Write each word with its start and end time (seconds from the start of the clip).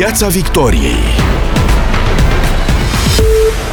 Piața 0.00 0.28
Victoriei 0.28 1.02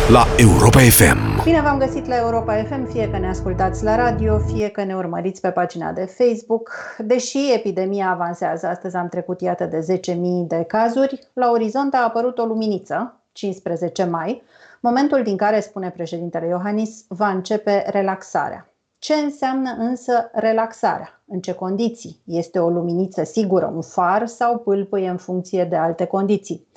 la 0.10 0.26
Europa 0.38 0.80
FM. 0.80 1.44
Bine 1.44 1.62
v-am 1.62 1.78
găsit 1.78 2.08
la 2.08 2.18
Europa 2.18 2.64
FM, 2.64 2.92
fie 2.92 3.10
că 3.10 3.18
ne 3.18 3.28
ascultați 3.28 3.84
la 3.84 3.96
radio, 3.96 4.40
fie 4.40 4.70
că 4.70 4.84
ne 4.84 4.96
urmăriți 4.96 5.42
pe 5.42 5.50
pagina 5.50 5.92
de 5.92 6.06
Facebook. 6.06 6.72
Deși 6.98 7.54
epidemia 7.54 8.10
avansează, 8.10 8.68
astăzi 8.68 8.96
am 8.96 9.08
trecut 9.08 9.42
iată 9.42 9.66
de 9.66 10.00
10.000 10.14 10.16
de 10.48 10.64
cazuri, 10.68 11.30
la 11.34 11.52
orizont 11.52 11.94
a 11.94 12.04
apărut 12.04 12.38
o 12.38 12.46
luminiță, 12.46 13.22
15 13.32 14.04
mai, 14.04 14.44
momentul 14.80 15.24
din 15.24 15.38
care, 15.38 15.60
spune 15.60 15.90
președintele 15.90 16.48
Iohannis, 16.48 17.06
va 17.08 17.28
începe 17.30 17.86
relaxarea. 17.90 18.72
Ce 19.00 19.14
înseamnă 19.14 19.76
însă 19.78 20.30
relaxarea? 20.34 21.22
În 21.26 21.40
ce 21.40 21.54
condiții? 21.54 22.22
Este 22.26 22.60
o 22.60 22.70
luminiță 22.70 23.24
sigură, 23.24 23.72
un 23.76 23.82
far 23.82 24.28
sau 24.28 24.58
pâlpâie 24.58 25.10
în 25.10 25.18
funcție 25.18 25.66
de 25.66 25.76
alte 25.76 26.06
condiții? 26.06 26.68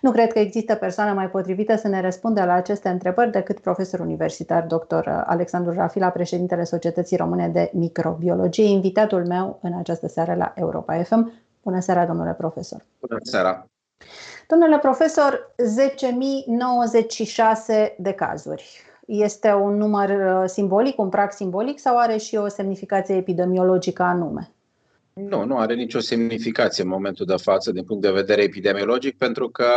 Nu 0.00 0.10
cred 0.10 0.32
că 0.32 0.38
există 0.38 0.74
persoană 0.74 1.12
mai 1.12 1.30
potrivită 1.30 1.76
să 1.76 1.88
ne 1.88 2.00
răspundă 2.00 2.44
la 2.44 2.52
aceste 2.52 2.88
întrebări 2.88 3.30
decât 3.30 3.60
profesor 3.60 4.00
universitar 4.00 4.66
dr. 4.66 5.08
Alexandru 5.08 5.72
Rafila, 5.72 6.08
președintele 6.10 6.64
Societății 6.64 7.16
Române 7.16 7.48
de 7.48 7.70
Microbiologie, 7.72 8.64
invitatul 8.64 9.26
meu 9.26 9.58
în 9.62 9.72
această 9.78 10.08
seară 10.08 10.34
la 10.34 10.52
Europa 10.54 11.02
FM. 11.02 11.32
Bună 11.62 11.80
seara, 11.80 12.06
domnule 12.06 12.34
profesor! 12.34 12.86
Bună 13.00 13.18
seara! 13.22 13.66
Domnule 14.48 14.78
profesor, 14.78 15.54
10.096 17.86 17.96
de 17.98 18.12
cazuri 18.12 18.87
este 19.08 19.52
un 19.52 19.76
număr 19.76 20.08
uh, 20.08 20.48
simbolic, 20.48 20.98
un 20.98 21.08
prag 21.08 21.32
simbolic 21.32 21.78
sau 21.78 21.98
are 21.98 22.16
și 22.16 22.36
o 22.36 22.48
semnificație 22.48 23.16
epidemiologică 23.16 24.02
anume? 24.02 24.52
Nu, 25.12 25.44
nu 25.44 25.58
are 25.58 25.74
nicio 25.74 25.98
semnificație 25.98 26.82
în 26.82 26.88
momentul 26.88 27.26
de 27.26 27.36
față 27.36 27.72
din 27.72 27.84
punct 27.84 28.02
de 28.02 28.10
vedere 28.10 28.42
epidemiologic, 28.42 29.16
pentru 29.16 29.48
că 29.48 29.68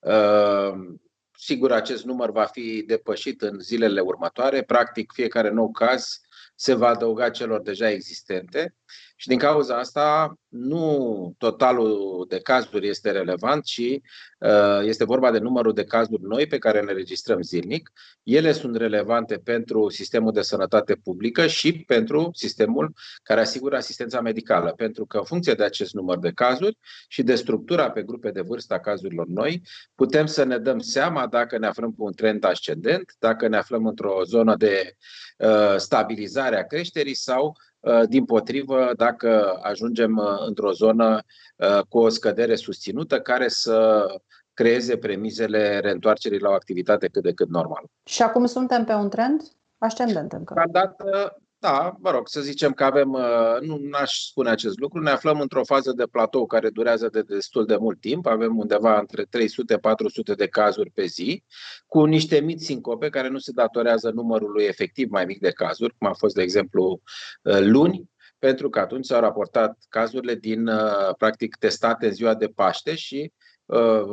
uh, 0.00 0.96
sigur 1.36 1.72
acest 1.72 2.04
număr 2.04 2.30
va 2.30 2.44
fi 2.44 2.84
depășit 2.86 3.42
în 3.42 3.58
zilele 3.58 4.00
următoare. 4.00 4.62
Practic, 4.62 5.12
fiecare 5.12 5.50
nou 5.50 5.70
caz 5.70 6.20
se 6.54 6.74
va 6.74 6.88
adăuga 6.88 7.30
celor 7.30 7.62
deja 7.62 7.90
existente 7.90 8.74
și 9.22 9.28
din 9.28 9.38
cauza 9.38 9.78
asta 9.78 10.34
nu 10.48 11.34
totalul 11.38 12.26
de 12.28 12.40
cazuri 12.40 12.88
este 12.88 13.10
relevant, 13.10 13.64
ci 13.64 13.78
uh, 13.78 14.80
este 14.82 15.04
vorba 15.04 15.30
de 15.30 15.38
numărul 15.38 15.72
de 15.72 15.84
cazuri 15.84 16.22
noi 16.22 16.46
pe 16.46 16.58
care 16.58 16.80
le 16.80 16.92
registrăm 16.92 17.42
zilnic. 17.42 17.92
Ele 18.22 18.52
sunt 18.52 18.76
relevante 18.76 19.36
pentru 19.36 19.88
sistemul 19.88 20.32
de 20.32 20.42
sănătate 20.42 20.94
publică 20.94 21.46
și 21.46 21.72
pentru 21.72 22.30
sistemul 22.34 22.94
care 23.22 23.40
asigură 23.40 23.76
asistența 23.76 24.20
medicală, 24.20 24.72
pentru 24.76 25.06
că 25.06 25.18
în 25.18 25.24
funcție 25.24 25.54
de 25.54 25.64
acest 25.64 25.94
număr 25.94 26.18
de 26.18 26.30
cazuri 26.30 26.78
și 27.08 27.22
de 27.22 27.34
structura 27.34 27.90
pe 27.90 28.02
grupe 28.02 28.30
de 28.30 28.40
vârstă 28.40 28.74
a 28.74 28.80
cazurilor 28.80 29.26
noi, 29.26 29.62
putem 29.94 30.26
să 30.26 30.44
ne 30.44 30.58
dăm 30.58 30.78
seama 30.78 31.26
dacă 31.26 31.58
ne 31.58 31.66
aflăm 31.66 31.92
pe 31.92 32.02
un 32.02 32.12
trend 32.12 32.44
ascendent, 32.44 33.14
dacă 33.18 33.48
ne 33.48 33.56
aflăm 33.56 33.86
într-o 33.86 34.24
zonă 34.24 34.56
de 34.56 34.96
uh, 35.38 35.74
stabilizare 35.76 36.58
a 36.58 36.66
creșterii 36.66 37.14
sau 37.14 37.46
Uh, 37.46 37.70
din 38.08 38.24
potrivă, 38.24 38.92
dacă 38.96 39.58
ajungem 39.62 40.16
uh, 40.16 40.46
într-o 40.46 40.72
zonă 40.72 41.22
uh, 41.56 41.80
cu 41.88 41.98
o 41.98 42.08
scădere 42.08 42.54
susținută 42.54 43.20
care 43.20 43.48
să 43.48 44.06
creeze 44.54 44.96
premizele 44.96 45.78
reîntoarcerii 45.78 46.40
la 46.40 46.48
o 46.48 46.52
activitate 46.52 47.08
cât 47.08 47.22
de 47.22 47.32
cât 47.32 47.48
normală. 47.48 47.86
Și 48.04 48.22
acum 48.22 48.46
suntem 48.46 48.84
pe 48.84 48.92
un 48.92 49.08
trend 49.08 49.42
ascendent 49.78 50.32
încă. 50.32 50.54
dată. 50.70 51.36
Da, 51.62 51.96
mă 51.98 52.10
rog, 52.10 52.28
să 52.28 52.40
zicem 52.40 52.72
că 52.72 52.84
avem, 52.84 53.12
uh, 53.12 53.60
nu 53.60 53.80
aș 53.92 54.18
spune 54.18 54.50
acest 54.50 54.78
lucru, 54.78 55.00
ne 55.00 55.10
aflăm 55.10 55.40
într-o 55.40 55.64
fază 55.64 55.92
de 55.92 56.04
platou 56.10 56.46
care 56.46 56.70
durează 56.70 57.08
de 57.08 57.22
destul 57.22 57.66
de 57.66 57.76
mult 57.76 58.00
timp, 58.00 58.26
avem 58.26 58.58
undeva 58.58 58.98
între 58.98 59.24
300-400 59.24 60.36
de 60.36 60.46
cazuri 60.46 60.90
pe 60.90 61.04
zi, 61.04 61.44
cu 61.86 62.04
niște 62.04 62.40
mici 62.40 62.60
sincope 62.60 63.08
care 63.08 63.28
nu 63.28 63.38
se 63.38 63.52
datorează 63.54 64.10
numărului 64.10 64.64
efectiv 64.64 65.10
mai 65.10 65.24
mic 65.24 65.40
de 65.40 65.50
cazuri, 65.50 65.94
cum 65.98 66.06
a 66.06 66.12
fost, 66.12 66.34
de 66.34 66.42
exemplu, 66.42 67.02
uh, 67.42 67.58
luni, 67.60 68.10
pentru 68.38 68.68
că 68.68 68.78
atunci 68.78 69.04
s-au 69.04 69.20
raportat 69.20 69.78
cazurile 69.88 70.34
din, 70.34 70.66
uh, 70.66 71.14
practic, 71.18 71.56
testate 71.56 72.06
în 72.06 72.12
ziua 72.12 72.34
de 72.34 72.46
Paște 72.46 72.94
și 72.94 73.32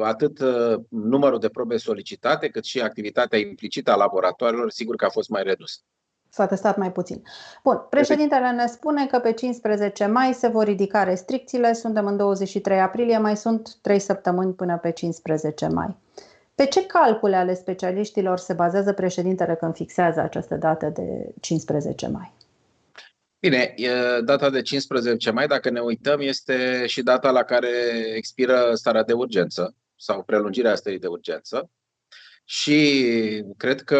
atât 0.02 0.40
numărul 0.90 1.40
de 1.40 1.50
probe 1.50 1.78
solicitate, 1.78 2.50
cât 2.50 2.64
și 2.64 2.82
activitatea 2.82 3.40
implicită 3.40 3.92
a 3.92 3.96
laboratoarelor, 3.96 4.70
sigur 4.70 4.96
că 4.96 5.06
a 5.06 5.10
fost 5.10 5.30
mai 5.30 5.44
redusă. 5.44 5.80
S-a 6.30 6.46
testat 6.46 6.78
mai 6.78 6.92
puțin. 6.92 7.24
Bun, 7.64 7.86
președintele 7.90 8.52
ne 8.52 8.66
spune 8.68 9.08
că 9.08 9.20
pe 9.20 9.32
15 9.32 10.06
mai 10.06 10.34
se 10.34 10.48
vor 10.48 10.64
ridica 10.64 11.04
restricțiile, 11.04 11.74
suntem 11.74 12.06
în 12.06 12.18
23 12.18 12.80
aprilie, 12.80 13.18
mai 13.18 13.38
sunt 13.38 13.76
3 13.82 14.00
săptămâni 14.00 14.54
până 14.54 14.78
pe 14.78 14.92
15 14.92 15.68
mai. 15.68 15.96
Pe 16.56 16.66
ce 16.66 16.86
calcule 16.86 17.36
ale 17.36 17.54
specialiștilor 17.54 18.38
se 18.38 18.54
bazează 18.54 18.94
președintele 18.94 19.56
când 19.56 19.76
fixează 19.76 20.20
această 20.20 20.56
dată 20.56 20.86
de 20.86 21.34
15 21.40 22.08
mai? 22.08 22.34
Bine, 23.40 23.76
data 24.24 24.50
de 24.50 24.62
15 24.62 25.32
mai, 25.32 25.48
dacă 25.48 25.70
ne 25.70 25.80
uităm, 25.80 26.20
este 26.20 26.86
și 26.86 27.04
data 27.04 27.32
la 27.32 27.44
care 27.44 27.70
expiră 28.16 28.72
starea 28.74 29.04
de 29.04 29.14
urgență 29.14 29.76
sau 29.96 30.24
prelungirea 30.24 30.76
stării 30.76 31.00
de 31.00 31.08
urgență. 31.08 31.70
Și 32.52 33.44
cred 33.58 33.82
că 33.82 33.98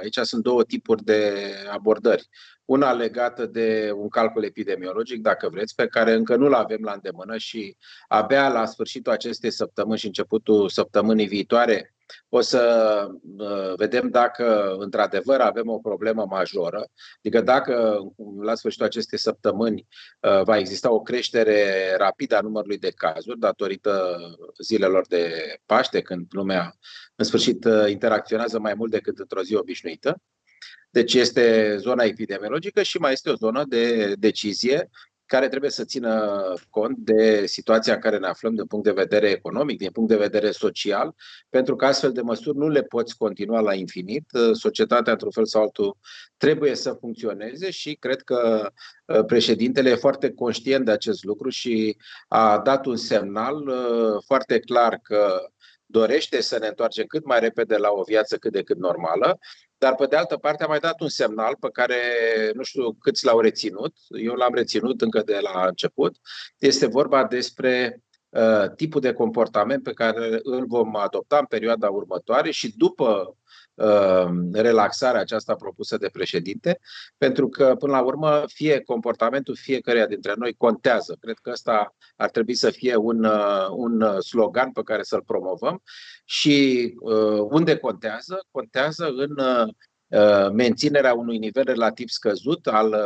aici 0.00 0.18
sunt 0.22 0.42
două 0.42 0.64
tipuri 0.64 1.04
de 1.04 1.52
abordări. 1.70 2.28
Una 2.64 2.92
legată 2.92 3.46
de 3.46 3.90
un 3.94 4.08
calcul 4.08 4.44
epidemiologic, 4.44 5.20
dacă 5.20 5.48
vreți, 5.48 5.74
pe 5.74 5.86
care 5.86 6.12
încă 6.12 6.36
nu-l 6.36 6.52
avem 6.52 6.78
la 6.80 6.92
îndemână 6.92 7.36
și 7.36 7.76
abia 8.08 8.48
la 8.48 8.66
sfârșitul 8.66 9.12
acestei 9.12 9.50
săptămâni 9.50 9.98
și 9.98 10.06
începutul 10.06 10.68
săptămânii 10.68 11.26
viitoare 11.26 11.95
o 12.28 12.40
să 12.40 13.06
uh, 13.36 13.72
vedem 13.76 14.08
dacă 14.08 14.76
într-adevăr 14.78 15.40
avem 15.40 15.68
o 15.68 15.78
problemă 15.78 16.26
majoră, 16.28 16.86
adică 17.18 17.40
dacă 17.40 17.98
la 18.40 18.54
sfârșitul 18.54 18.86
acestei 18.86 19.18
săptămâni 19.18 19.86
uh, 20.20 20.42
va 20.42 20.58
exista 20.58 20.92
o 20.92 21.02
creștere 21.02 21.94
rapidă 21.96 22.36
a 22.36 22.40
numărului 22.40 22.78
de 22.78 22.90
cazuri 22.90 23.38
datorită 23.38 24.18
zilelor 24.62 25.06
de 25.06 25.32
Paște, 25.66 26.00
când 26.00 26.26
lumea 26.30 26.74
în 27.14 27.24
sfârșit 27.24 27.64
uh, 27.64 27.90
interacționează 27.90 28.58
mai 28.58 28.74
mult 28.74 28.90
decât 28.90 29.18
într-o 29.18 29.42
zi 29.42 29.54
obișnuită. 29.54 30.22
Deci 30.90 31.14
este 31.14 31.76
zona 31.76 32.04
epidemiologică 32.04 32.82
și 32.82 32.98
mai 32.98 33.12
este 33.12 33.30
o 33.30 33.34
zonă 33.34 33.64
de 33.68 34.14
decizie 34.18 34.90
care 35.26 35.48
trebuie 35.48 35.70
să 35.70 35.84
țină 35.84 36.34
cont 36.70 36.96
de 36.96 37.46
situația 37.46 37.94
în 37.94 38.00
care 38.00 38.18
ne 38.18 38.26
aflăm 38.26 38.54
din 38.54 38.66
punct 38.66 38.84
de 38.84 38.90
vedere 38.90 39.30
economic, 39.30 39.78
din 39.78 39.90
punct 39.90 40.08
de 40.08 40.16
vedere 40.16 40.50
social, 40.50 41.14
pentru 41.48 41.76
că 41.76 41.86
astfel 41.86 42.12
de 42.12 42.20
măsuri 42.20 42.56
nu 42.56 42.68
le 42.68 42.82
poți 42.82 43.16
continua 43.16 43.60
la 43.60 43.74
infinit. 43.74 44.30
Societatea, 44.52 45.12
într-un 45.12 45.30
fel 45.30 45.46
sau 45.46 45.62
altul, 45.62 45.96
trebuie 46.36 46.74
să 46.74 46.96
funcționeze 47.00 47.70
și 47.70 47.94
cred 47.94 48.22
că 48.22 48.70
uh, 49.04 49.24
președintele 49.26 49.90
e 49.90 49.94
foarte 49.94 50.30
conștient 50.30 50.84
de 50.84 50.90
acest 50.90 51.24
lucru 51.24 51.48
și 51.48 51.96
a 52.28 52.58
dat 52.58 52.86
un 52.86 52.96
semnal 52.96 53.66
uh, 53.66 54.22
foarte 54.24 54.58
clar 54.58 54.98
că 55.02 55.50
dorește 55.86 56.40
să 56.40 56.58
ne 56.58 56.66
întoarcem 56.66 57.04
cât 57.06 57.24
mai 57.24 57.40
repede 57.40 57.76
la 57.76 57.88
o 57.90 58.02
viață 58.02 58.36
cât 58.36 58.52
de 58.52 58.62
cât 58.62 58.78
normală, 58.78 59.38
dar 59.78 59.94
pe 59.94 60.06
de 60.06 60.16
altă 60.16 60.36
parte 60.36 60.64
a 60.64 60.66
mai 60.66 60.78
dat 60.78 61.00
un 61.00 61.08
semnal 61.08 61.56
pe 61.60 61.68
care 61.72 62.00
nu 62.54 62.62
știu 62.62 62.92
câți 62.92 63.24
l-au 63.24 63.40
reținut, 63.40 63.94
eu 64.08 64.34
l-am 64.34 64.54
reținut 64.54 65.00
încă 65.00 65.22
de 65.22 65.38
la 65.42 65.66
început, 65.66 66.16
este 66.58 66.86
vorba 66.86 67.24
despre 67.24 67.92
uh, 67.94 68.05
tipul 68.76 69.00
de 69.00 69.12
comportament 69.12 69.82
pe 69.82 69.92
care 69.92 70.40
îl 70.42 70.66
vom 70.66 70.96
adopta 70.96 71.38
în 71.38 71.44
perioada 71.44 71.88
următoare 71.88 72.50
și 72.50 72.76
după 72.76 73.36
Uh, 73.76 74.28
relaxarea 74.52 75.20
aceasta 75.20 75.54
propusă 75.54 75.96
de 75.96 76.08
președinte, 76.12 76.80
pentru 77.16 77.48
că, 77.48 77.74
până 77.78 77.92
la 77.92 78.00
urmă, 78.00 78.42
fie 78.46 78.80
comportamentul 78.80 79.56
fiecăruia 79.56 80.06
dintre 80.06 80.32
noi 80.36 80.54
contează. 80.54 81.16
Cred 81.20 81.38
că 81.42 81.50
ăsta 81.50 81.94
ar 82.16 82.30
trebui 82.30 82.54
să 82.54 82.70
fie 82.70 82.96
un, 82.96 83.24
uh, 83.24 83.66
un 83.70 84.20
slogan 84.20 84.72
pe 84.72 84.82
care 84.82 85.02
să-l 85.02 85.22
promovăm 85.22 85.82
și 86.24 86.92
uh, 87.00 87.46
unde 87.50 87.76
contează? 87.76 88.46
Contează 88.50 89.14
în 89.16 89.34
menținerea 90.52 91.14
unui 91.14 91.38
nivel 91.38 91.64
relativ 91.64 92.08
scăzut 92.08 92.66
al 92.66 92.96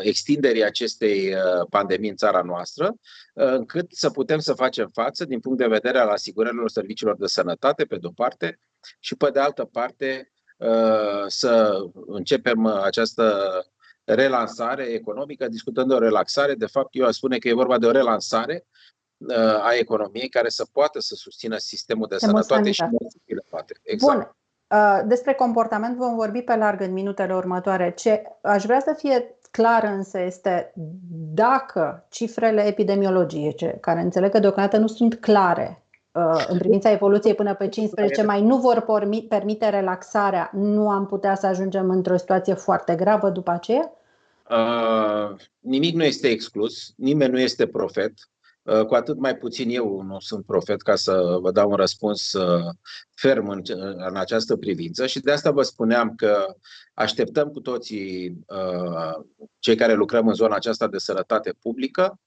extinderii 0.00 0.64
acestei 0.64 1.34
pandemii 1.70 2.10
în 2.10 2.16
țara 2.16 2.42
noastră, 2.42 2.94
încât 3.32 3.86
să 3.92 4.10
putem 4.10 4.38
să 4.38 4.52
facem 4.52 4.90
față 4.92 5.24
din 5.24 5.40
punct 5.40 5.58
de 5.58 5.66
vedere 5.66 5.98
al 5.98 6.08
asigurărilor 6.08 6.70
serviciilor 6.70 7.16
de 7.16 7.26
sănătate, 7.26 7.84
pe 7.84 7.96
de-o 7.96 8.10
parte, 8.10 8.58
și 9.00 9.16
pe 9.16 9.30
de 9.30 9.38
altă 9.38 9.64
parte 9.64 10.32
uh, 10.56 11.24
să 11.26 11.82
începem 12.06 12.66
această 12.66 13.50
relansare 14.04 14.84
economică, 14.84 15.48
discutând 15.48 15.88
de 15.88 15.94
o 15.94 15.98
relaxare, 15.98 16.54
de 16.54 16.66
fapt 16.66 16.88
eu 16.90 17.06
aș 17.06 17.14
spune 17.14 17.38
că 17.38 17.48
e 17.48 17.52
vorba 17.52 17.78
de 17.78 17.86
o 17.86 17.90
relansare 17.90 18.66
uh, 19.16 19.64
a 19.64 19.74
economiei 19.74 20.28
care 20.28 20.48
să 20.48 20.66
poată 20.72 21.00
să 21.00 21.14
susțină 21.14 21.56
sistemul 21.56 22.06
de 22.08 22.18
sănătate 22.18 22.70
și 22.70 22.84
poate. 23.48 23.80
Exact. 23.82 24.18
Bun. 24.18 24.36
Uh, 24.70 25.00
despre 25.06 25.32
comportament 25.32 25.96
vom 25.96 26.14
vorbi 26.14 26.40
pe 26.42 26.56
larg 26.56 26.80
în 26.80 26.92
minutele 26.92 27.34
următoare. 27.34 27.92
Ce 27.96 28.22
aș 28.42 28.64
vrea 28.64 28.80
să 28.80 28.94
fie 28.96 29.38
clar 29.50 29.84
însă 29.84 30.20
este 30.20 30.72
dacă 31.34 32.06
cifrele 32.08 32.66
epidemiologice, 32.66 33.78
care 33.80 34.00
înțeleg 34.00 34.30
că 34.30 34.38
deocamdată 34.38 34.76
nu 34.76 34.86
sunt 34.86 35.14
clare 35.14 35.82
uh, 36.12 36.44
în 36.48 36.58
privința 36.58 36.90
evoluției 36.90 37.34
până 37.34 37.54
pe 37.54 37.68
15 37.68 38.22
mai, 38.22 38.42
nu 38.42 38.56
vor 38.56 38.86
permite 39.28 39.68
relaxarea, 39.68 40.50
nu 40.52 40.90
am 40.90 41.06
putea 41.06 41.34
să 41.34 41.46
ajungem 41.46 41.90
într-o 41.90 42.16
situație 42.16 42.54
foarte 42.54 42.94
gravă 42.94 43.30
după 43.30 43.50
aceea? 43.50 43.92
Uh, 44.50 45.36
nimic 45.60 45.94
nu 45.94 46.04
este 46.04 46.28
exclus, 46.28 46.92
nimeni 46.96 47.32
nu 47.32 47.40
este 47.40 47.66
profet. 47.66 48.12
Uh, 48.66 48.84
cu 48.84 48.94
atât 48.94 49.18
mai 49.18 49.36
puțin 49.36 49.70
eu 49.70 50.02
nu 50.02 50.20
sunt 50.20 50.44
profet 50.44 50.82
ca 50.82 50.94
să 50.94 51.38
vă 51.40 51.50
dau 51.50 51.70
un 51.70 51.76
răspuns 51.76 52.32
uh, 52.32 52.64
ferm 53.14 53.48
în, 53.48 53.60
în 53.96 54.16
această 54.16 54.56
privință 54.56 55.06
și 55.06 55.20
de 55.20 55.32
asta 55.32 55.50
vă 55.50 55.62
spuneam 55.62 56.14
că 56.14 56.46
așteptăm 56.94 57.48
cu 57.48 57.60
toții 57.60 58.36
uh, 58.46 59.24
cei 59.58 59.76
care 59.76 59.94
lucrăm 59.94 60.28
în 60.28 60.34
zona 60.34 60.54
aceasta 60.54 60.88
de 60.88 60.98
sănătate 60.98 61.54
publică 61.60 62.20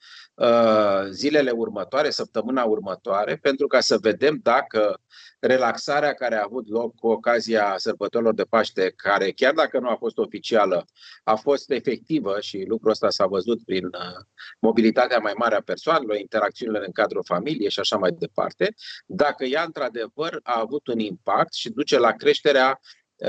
zilele 1.09 1.51
următoare, 1.51 2.09
săptămâna 2.09 2.63
următoare, 2.63 3.35
pentru 3.35 3.67
ca 3.67 3.79
să 3.79 3.97
vedem 3.97 4.39
dacă 4.43 4.99
relaxarea 5.39 6.13
care 6.13 6.35
a 6.35 6.43
avut 6.43 6.69
loc 6.69 6.95
cu 6.95 7.07
ocazia 7.07 7.73
sărbătorilor 7.77 8.33
de 8.33 8.43
Paște, 8.43 8.93
care 8.95 9.31
chiar 9.31 9.53
dacă 9.53 9.79
nu 9.79 9.89
a 9.89 9.95
fost 9.95 10.17
oficială, 10.17 10.85
a 11.23 11.35
fost 11.35 11.71
efectivă 11.71 12.39
și 12.39 12.65
lucrul 12.67 12.91
ăsta 12.91 13.09
s-a 13.09 13.25
văzut 13.25 13.63
prin 13.65 13.85
uh, 13.85 14.25
mobilitatea 14.59 15.17
mai 15.17 15.33
mare 15.37 15.55
a 15.55 15.61
persoanelor, 15.61 16.15
interacțiunile 16.15 16.85
în 16.85 16.91
cadrul 16.91 17.23
familiei 17.25 17.69
și 17.69 17.79
așa 17.79 17.97
mai 17.97 18.11
departe, 18.11 18.75
dacă 19.05 19.45
ea 19.45 19.63
într-adevăr 19.63 20.39
a 20.43 20.59
avut 20.59 20.87
un 20.87 20.99
impact 20.99 21.53
și 21.53 21.69
duce 21.69 21.99
la 21.99 22.11
creșterea 22.11 22.79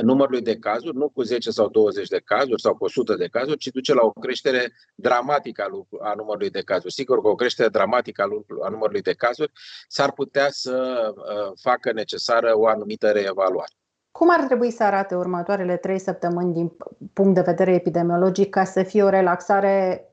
numărului 0.03 0.43
de 0.43 0.57
cazuri, 0.57 0.97
nu 0.97 1.09
cu 1.09 1.23
10 1.23 1.51
sau 1.51 1.69
20 1.69 2.09
de 2.09 2.21
cazuri 2.25 2.61
sau 2.61 2.75
cu 2.75 2.85
100 2.85 3.15
de 3.15 3.27
cazuri, 3.27 3.59
ci 3.59 3.67
duce 3.67 3.95
la 3.95 4.01
o 4.03 4.11
creștere 4.11 4.73
dramatică 4.95 5.67
a 6.01 6.15
numărului 6.17 6.51
de 6.51 6.63
cazuri. 6.63 6.93
Sigur 6.93 7.21
că 7.21 7.29
o 7.29 7.35
creștere 7.35 7.69
dramatică 7.69 8.23
a 8.63 8.69
numărului 8.69 9.03
de 9.03 9.13
cazuri 9.13 9.53
s-ar 9.89 10.13
putea 10.13 10.47
să 10.51 11.09
uh, 11.17 11.53
facă 11.61 11.93
necesară 11.93 12.59
o 12.59 12.67
anumită 12.67 13.11
reevaluare. 13.11 13.73
Cum 14.11 14.31
ar 14.31 14.45
trebui 14.45 14.71
să 14.71 14.83
arate 14.83 15.15
următoarele 15.15 15.77
trei 15.77 15.99
săptămâni 15.99 16.53
din 16.53 16.73
punct 17.13 17.35
de 17.35 17.41
vedere 17.41 17.75
epidemiologic 17.75 18.51
ca 18.51 18.65
să 18.65 18.83
fie 18.83 19.03
o 19.03 19.09
relaxare 19.09 20.05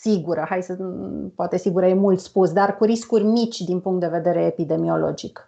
sigură? 0.00 0.46
Hai 0.48 0.62
să, 0.62 0.76
poate 1.34 1.58
sigură 1.58 1.86
e 1.86 1.94
mult 1.94 2.20
spus, 2.20 2.52
dar 2.52 2.76
cu 2.76 2.84
riscuri 2.84 3.24
mici 3.24 3.60
din 3.60 3.80
punct 3.80 4.00
de 4.00 4.06
vedere 4.06 4.44
epidemiologic. 4.44 5.44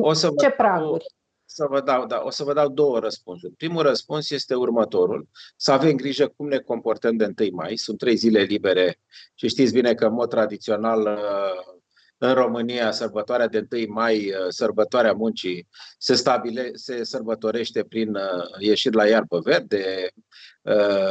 O 0.00 0.12
să 0.12 0.30
Ce 0.38 0.50
praguri? 0.50 1.06
Să 1.52 1.66
vă 1.68 1.80
dau, 1.80 2.06
da, 2.06 2.22
o 2.24 2.30
să 2.30 2.44
vă 2.44 2.52
dau 2.52 2.68
două 2.68 2.98
răspunsuri. 2.98 3.52
Primul 3.52 3.82
răspuns 3.82 4.30
este 4.30 4.54
următorul. 4.54 5.28
Să 5.56 5.72
avem 5.72 5.96
grijă 5.96 6.28
cum 6.36 6.48
ne 6.48 6.58
comportăm 6.58 7.16
de 7.16 7.32
1 7.38 7.48
mai. 7.52 7.76
Sunt 7.76 7.98
trei 7.98 8.16
zile 8.16 8.40
libere 8.40 9.00
și 9.34 9.48
știți 9.48 9.72
bine 9.72 9.94
că 9.94 10.06
în 10.06 10.12
mod 10.12 10.28
tradițional 10.28 11.00
uh, 11.00 11.74
în 12.18 12.32
România, 12.32 12.90
sărbătoarea 12.90 13.48
de 13.48 13.66
1 13.72 13.92
mai, 13.92 14.28
uh, 14.28 14.46
sărbătoarea 14.48 15.12
muncii, 15.12 15.68
se, 15.98 16.14
stabile, 16.14 16.70
se 16.74 17.04
sărbătorește 17.04 17.84
prin 17.84 18.14
uh, 18.14 18.22
ieșiri 18.58 18.94
la 18.94 19.06
iarbă 19.06 19.38
verde, 19.38 20.08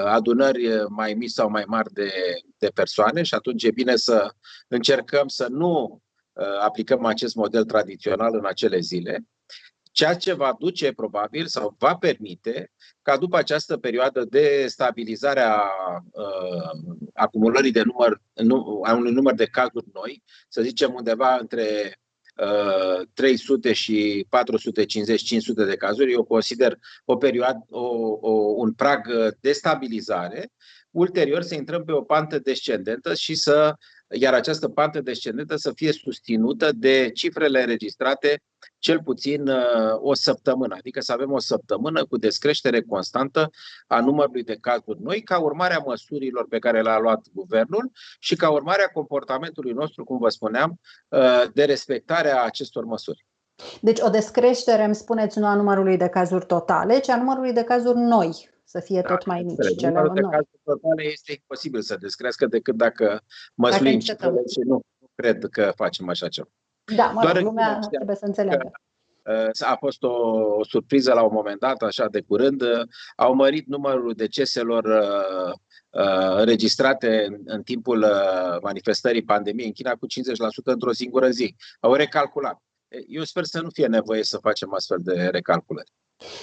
adunări 0.06 0.86
mai 0.88 1.14
mici 1.14 1.30
sau 1.30 1.50
mai 1.50 1.64
mari 1.68 1.94
de, 1.94 2.12
de 2.58 2.68
persoane 2.74 3.24
și 3.24 3.34
atunci 3.34 3.64
e 3.64 3.72
bine 3.72 3.96
să 3.96 4.32
încercăm 4.68 5.28
să 5.28 5.48
nu 5.50 6.02
aplicăm 6.60 7.06
acest 7.06 7.36
model 7.36 7.66
tradițional 7.66 8.36
în 8.36 8.46
acele 8.46 8.80
zile 8.80 9.26
ceea 9.92 10.14
ce 10.16 10.34
va 10.34 10.56
duce 10.60 10.92
probabil 10.92 11.48
sau 11.48 11.76
va 11.78 11.96
permite 11.96 12.72
ca 13.02 13.18
după 13.18 13.38
această 13.38 13.78
perioadă 13.78 14.26
de 14.26 14.66
stabilizare 14.68 15.42
a 15.42 15.62
uh, 16.12 17.00
acumulării 17.14 17.72
de 17.72 17.82
număr, 17.84 18.22
nu, 18.34 18.82
a 18.84 18.94
unui 18.94 19.12
număr 19.12 19.34
de 19.34 19.46
cazuri 19.46 19.86
noi, 19.94 20.24
să 20.48 20.62
zicem 20.62 20.94
undeva 20.94 21.38
între 21.40 22.00
uh, 22.36 23.08
300 23.14 23.74
și 23.74 24.28
450-500 25.64 25.66
de 25.68 25.76
cazuri, 25.76 26.12
eu 26.12 26.24
consider 26.24 26.78
o 27.06 27.16
perioadă, 27.16 27.66
o, 27.70 28.18
o, 28.22 28.32
un 28.56 28.74
prag 28.74 29.08
de 29.40 29.52
stabilizare, 29.52 30.52
ulterior 30.92 31.42
să 31.42 31.56
intrăm 31.56 31.84
pe 31.84 31.92
o 31.92 32.02
pantă 32.02 32.40
descendentă 32.40 33.14
și 33.14 33.36
să 33.36 33.76
iar 34.12 34.34
această 34.34 34.68
pantă 34.68 35.02
descendentă 35.02 35.56
să 35.56 35.72
fie 35.76 35.92
susținută 35.92 36.72
de 36.76 37.12
cifrele 37.14 37.62
înregistrate 37.62 38.42
cel 38.80 39.02
puțin 39.04 39.48
uh, 39.48 39.58
o 40.02 40.14
săptămână, 40.14 40.76
adică 40.78 41.02
să 41.02 41.12
avem 41.12 41.32
o 41.32 41.40
săptămână 41.40 42.06
cu 42.06 42.18
descreștere 42.18 42.82
constantă 42.82 43.50
a 43.88 44.00
numărului 44.00 44.44
de 44.44 44.58
cazuri 44.62 45.02
noi, 45.02 45.22
ca 45.22 45.40
urmare 45.40 45.74
a 45.74 45.84
măsurilor 45.86 46.48
pe 46.48 46.60
care 46.60 46.82
le-a 46.82 47.00
luat 47.00 47.22
guvernul 47.34 47.92
și 48.20 48.36
ca 48.36 48.50
urmare 48.50 48.84
a 48.84 48.92
comportamentului 48.92 49.72
nostru, 49.72 50.04
cum 50.04 50.18
vă 50.18 50.30
spuneam, 50.30 50.80
uh, 51.08 51.44
de 51.54 51.64
respectarea 51.64 52.44
acestor 52.44 52.86
măsuri. 52.86 53.26
Deci 53.82 54.00
o 54.00 54.10
descreștere, 54.10 54.84
îmi 54.84 54.96
spuneți, 54.96 55.40
nu 55.40 55.46
a 55.46 55.56
numărului 55.56 55.98
de 55.98 56.08
cazuri 56.08 56.46
totale, 56.46 57.00
ci 57.00 57.10
a 57.10 57.18
numărului 57.18 57.54
de 57.54 57.64
cazuri 57.64 57.98
noi, 57.98 58.50
să 58.70 58.80
fie 58.80 59.02
tot 59.02 59.26
mai 59.26 59.42
mici. 59.42 59.56
Da, 59.56 59.70
cele 59.70 59.88
numărul 59.92 60.14
de 60.14 60.22
cazuri 60.22 60.60
totale 60.64 61.04
este 61.04 61.32
imposibil 61.32 61.82
să 61.82 61.96
descrească 61.96 62.46
decât 62.46 62.76
dacă 62.76 63.22
măslim 63.54 64.00
și 64.00 64.14
nu, 64.64 64.82
nu 64.98 65.10
cred 65.16 65.46
că 65.52 65.72
facem 65.76 66.10
așa 66.10 66.28
ceva. 66.28 66.50
Da, 66.96 67.06
mă 67.06 67.32
rog, 67.34 67.44
lumea 67.44 67.80
trebuie 67.80 68.16
să 68.16 68.26
înțeleagă. 68.26 68.72
Uh, 69.26 69.50
a 69.60 69.76
fost 69.76 70.04
o, 70.04 70.12
o 70.58 70.64
surpriză 70.64 71.14
la 71.14 71.24
un 71.24 71.34
moment 71.34 71.60
dat, 71.60 71.82
așa 71.82 72.08
de 72.08 72.22
curând. 72.22 72.62
Uh, 72.62 72.82
au 73.16 73.34
mărit 73.34 73.68
numărul 73.68 74.14
deceselor 74.14 74.84
uh, 74.84 75.54
înregistrate 76.38 77.26
în, 77.26 77.42
în 77.46 77.64
timpul 77.64 78.06
manifestării 78.62 79.24
pandemiei 79.24 79.68
în 79.68 79.74
China 79.74 79.92
cu 79.92 80.06
50% 80.06 80.10
într-o 80.64 80.92
singură 80.92 81.30
zi. 81.30 81.56
Au 81.80 81.94
recalculat. 81.94 82.62
Eu 83.08 83.24
sper 83.24 83.44
să 83.44 83.62
nu 83.62 83.70
fie 83.70 83.88
nevoie 83.88 84.24
să 84.24 84.38
facem 84.38 84.74
astfel 84.74 84.98
de 85.02 85.28
recalculări. 85.28 85.92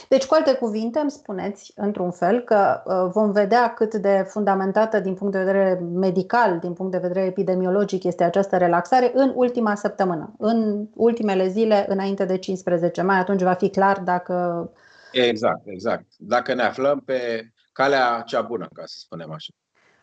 Deci, 0.09 0.27
cu 0.27 0.35
alte 0.35 0.55
cuvinte, 0.55 0.99
îmi 0.99 1.11
spuneți, 1.11 1.73
într-un 1.75 2.11
fel, 2.11 2.41
că 2.41 2.83
uh, 2.85 3.11
vom 3.13 3.33
vedea 3.33 3.75
cât 3.75 3.95
de 3.95 4.27
fundamentată 4.29 5.01
din 5.01 5.15
punct 5.15 5.33
de 5.33 5.39
vedere 5.39 5.81
medical, 5.95 6.59
din 6.59 6.73
punct 6.73 6.93
de 6.93 6.99
vedere 6.99 7.25
epidemiologic 7.25 8.05
este 8.05 8.25
această 8.25 8.57
relaxare 8.57 9.11
în 9.15 9.33
ultima 9.35 9.75
săptămână, 9.75 10.35
în 10.39 10.87
ultimele 10.95 11.49
zile 11.49 11.85
înainte 11.89 12.25
de 12.25 12.39
15 12.39 13.03
mai. 13.03 13.19
Atunci 13.19 13.43
va 13.43 13.53
fi 13.53 13.71
clar 13.71 13.99
dacă. 13.99 14.71
Exact, 15.13 15.63
exact. 15.65 16.05
Dacă 16.19 16.55
ne 16.55 16.63
aflăm 16.63 17.01
pe 17.01 17.51
calea 17.73 18.23
cea 18.27 18.41
bună, 18.41 18.69
ca 18.73 18.83
să 18.85 18.95
spunem 18.99 19.33
așa. 19.33 19.53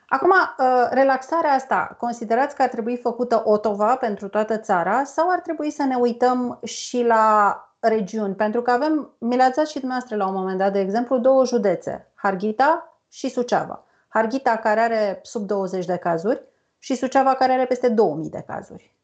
Acum, 0.07 0.29
uh, 0.29 0.87
relaxarea 0.91 1.51
asta, 1.51 1.95
considerați 1.99 2.55
că 2.55 2.61
ar 2.61 2.69
trebui 2.69 2.97
făcută 2.97 3.41
otova 3.45 3.95
pentru 3.95 4.27
toată 4.27 4.57
țara 4.57 5.03
sau 5.03 5.29
ar 5.29 5.39
trebui 5.39 5.69
să 5.69 5.83
ne 5.83 5.95
uităm 5.95 6.59
și 6.63 7.03
la 7.03 7.57
regiuni, 7.87 8.35
pentru 8.35 8.61
că 8.61 8.71
avem, 8.71 9.13
mi 9.17 9.35
le-ați 9.35 9.55
dat 9.55 9.67
și 9.67 9.79
dumneavoastră 9.79 10.17
la 10.17 10.27
un 10.27 10.33
moment 10.33 10.57
dat, 10.57 10.71
de 10.71 10.79
exemplu, 10.79 11.17
două 11.17 11.45
județe, 11.45 12.11
Harghita 12.13 12.99
și 13.11 13.29
Suceava. 13.29 13.83
Harghita 14.07 14.55
care 14.55 14.79
are 14.79 15.19
sub 15.23 15.47
20 15.47 15.85
de 15.85 15.97
cazuri 15.97 16.43
și 16.79 16.95
Suceava 16.95 17.33
care 17.33 17.51
are 17.51 17.65
peste 17.65 17.89
2000 17.89 18.29
de 18.29 18.43
cazuri. 18.47 18.95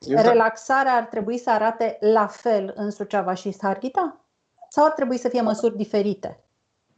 Exact. 0.00 0.26
Relaxarea 0.26 0.94
ar 0.94 1.04
trebui 1.04 1.38
să 1.38 1.50
arate 1.50 1.96
la 2.00 2.26
fel 2.26 2.72
în 2.76 2.90
Suceava 2.90 3.34
și 3.34 3.56
Harghita? 3.60 4.20
Sau 4.68 4.84
ar 4.84 4.90
trebui 4.90 5.18
să 5.18 5.28
fie 5.28 5.40
măsuri 5.40 5.76
diferite? 5.76 6.40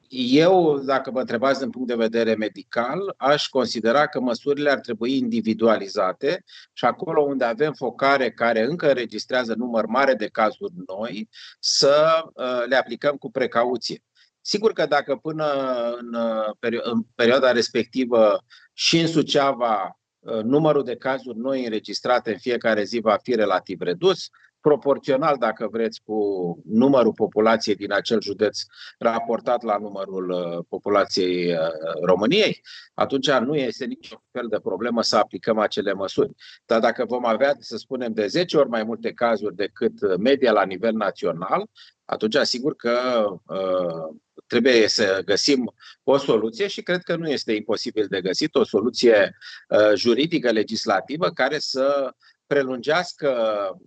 Eu, 0.08 0.78
dacă 0.78 1.10
mă 1.10 1.20
întrebați 1.20 1.60
din 1.60 1.70
punct 1.70 1.88
de 1.88 1.94
vedere 1.94 2.34
medical, 2.34 3.14
aș 3.16 3.46
considera 3.46 4.06
că 4.06 4.20
măsurile 4.20 4.70
ar 4.70 4.80
trebui 4.80 5.16
individualizate 5.16 6.44
și 6.72 6.84
acolo 6.84 7.22
unde 7.22 7.44
avem 7.44 7.72
focare 7.72 8.30
care 8.30 8.62
încă 8.62 8.88
înregistrează 8.88 9.54
număr 9.54 9.86
mare 9.86 10.14
de 10.14 10.26
cazuri 10.26 10.72
noi, 10.86 11.28
să 11.58 12.24
uh, 12.34 12.62
le 12.68 12.76
aplicăm 12.76 13.16
cu 13.16 13.30
precauție. 13.30 14.02
Sigur 14.40 14.72
că 14.72 14.86
dacă 14.86 15.16
până 15.16 15.52
în, 15.98 16.14
uh, 16.14 16.80
în 16.82 17.02
perioada 17.14 17.52
respectivă 17.52 18.44
și 18.72 18.98
în 18.98 19.06
Suceava 19.06 19.98
uh, 20.18 20.42
numărul 20.42 20.84
de 20.84 20.96
cazuri 20.96 21.38
noi 21.38 21.64
înregistrate 21.64 22.30
în 22.30 22.38
fiecare 22.38 22.82
zi 22.82 22.98
va 22.98 23.18
fi 23.22 23.34
relativ 23.34 23.80
redus, 23.80 24.28
proporțional, 24.68 25.36
dacă 25.38 25.68
vreți, 25.70 26.00
cu 26.04 26.18
numărul 26.64 27.12
populației 27.12 27.74
din 27.74 27.92
acel 27.92 28.20
județ 28.20 28.58
raportat 28.98 29.62
la 29.62 29.76
numărul 29.78 30.30
uh, 30.30 30.64
populației 30.68 31.52
uh, 31.52 31.58
României, 32.02 32.60
atunci 32.94 33.30
nu 33.30 33.56
este 33.56 33.84
niciun 33.84 34.18
fel 34.32 34.46
de 34.48 34.58
problemă 34.58 35.02
să 35.02 35.16
aplicăm 35.16 35.58
acele 35.58 35.92
măsuri. 35.92 36.34
Dar 36.66 36.80
dacă 36.80 37.04
vom 37.04 37.24
avea, 37.26 37.54
să 37.58 37.76
spunem, 37.76 38.12
de 38.12 38.26
10 38.26 38.56
ori 38.56 38.68
mai 38.68 38.82
multe 38.82 39.12
cazuri 39.12 39.56
decât 39.56 40.18
media 40.18 40.52
la 40.52 40.64
nivel 40.64 40.92
național, 40.92 41.70
atunci 42.04 42.34
asigur 42.34 42.74
că 42.76 42.98
uh, 43.46 44.16
trebuie 44.46 44.88
să 44.88 45.22
găsim 45.24 45.74
o 46.02 46.16
soluție 46.16 46.66
și 46.66 46.82
cred 46.82 47.02
că 47.02 47.16
nu 47.16 47.28
este 47.28 47.52
imposibil 47.52 48.06
de 48.06 48.20
găsit 48.20 48.54
o 48.54 48.64
soluție 48.64 49.36
uh, 49.68 49.92
juridică, 49.94 50.50
legislativă, 50.50 51.28
care 51.28 51.58
să 51.58 52.14
prelungească 52.46 53.30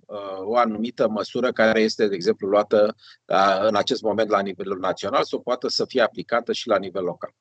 uh, 0.06 0.40
o 0.44 0.56
anumită 0.56 1.08
măsură 1.08 1.52
care 1.52 1.80
este, 1.80 2.08
de 2.08 2.16
exemplu, 2.16 2.48
luată 2.48 2.96
uh, 3.26 3.60
în 3.68 3.76
acest 3.76 4.02
moment 4.02 4.30
la 4.30 4.40
nivelul 4.40 4.80
național, 4.80 5.24
să 5.24 5.36
o 5.36 5.40
poată 5.40 5.68
să 5.68 5.86
fie 5.86 6.02
aplicată 6.02 6.52
și 6.54 6.68
la 6.68 6.78
nivel 6.78 7.04
local. 7.04 7.34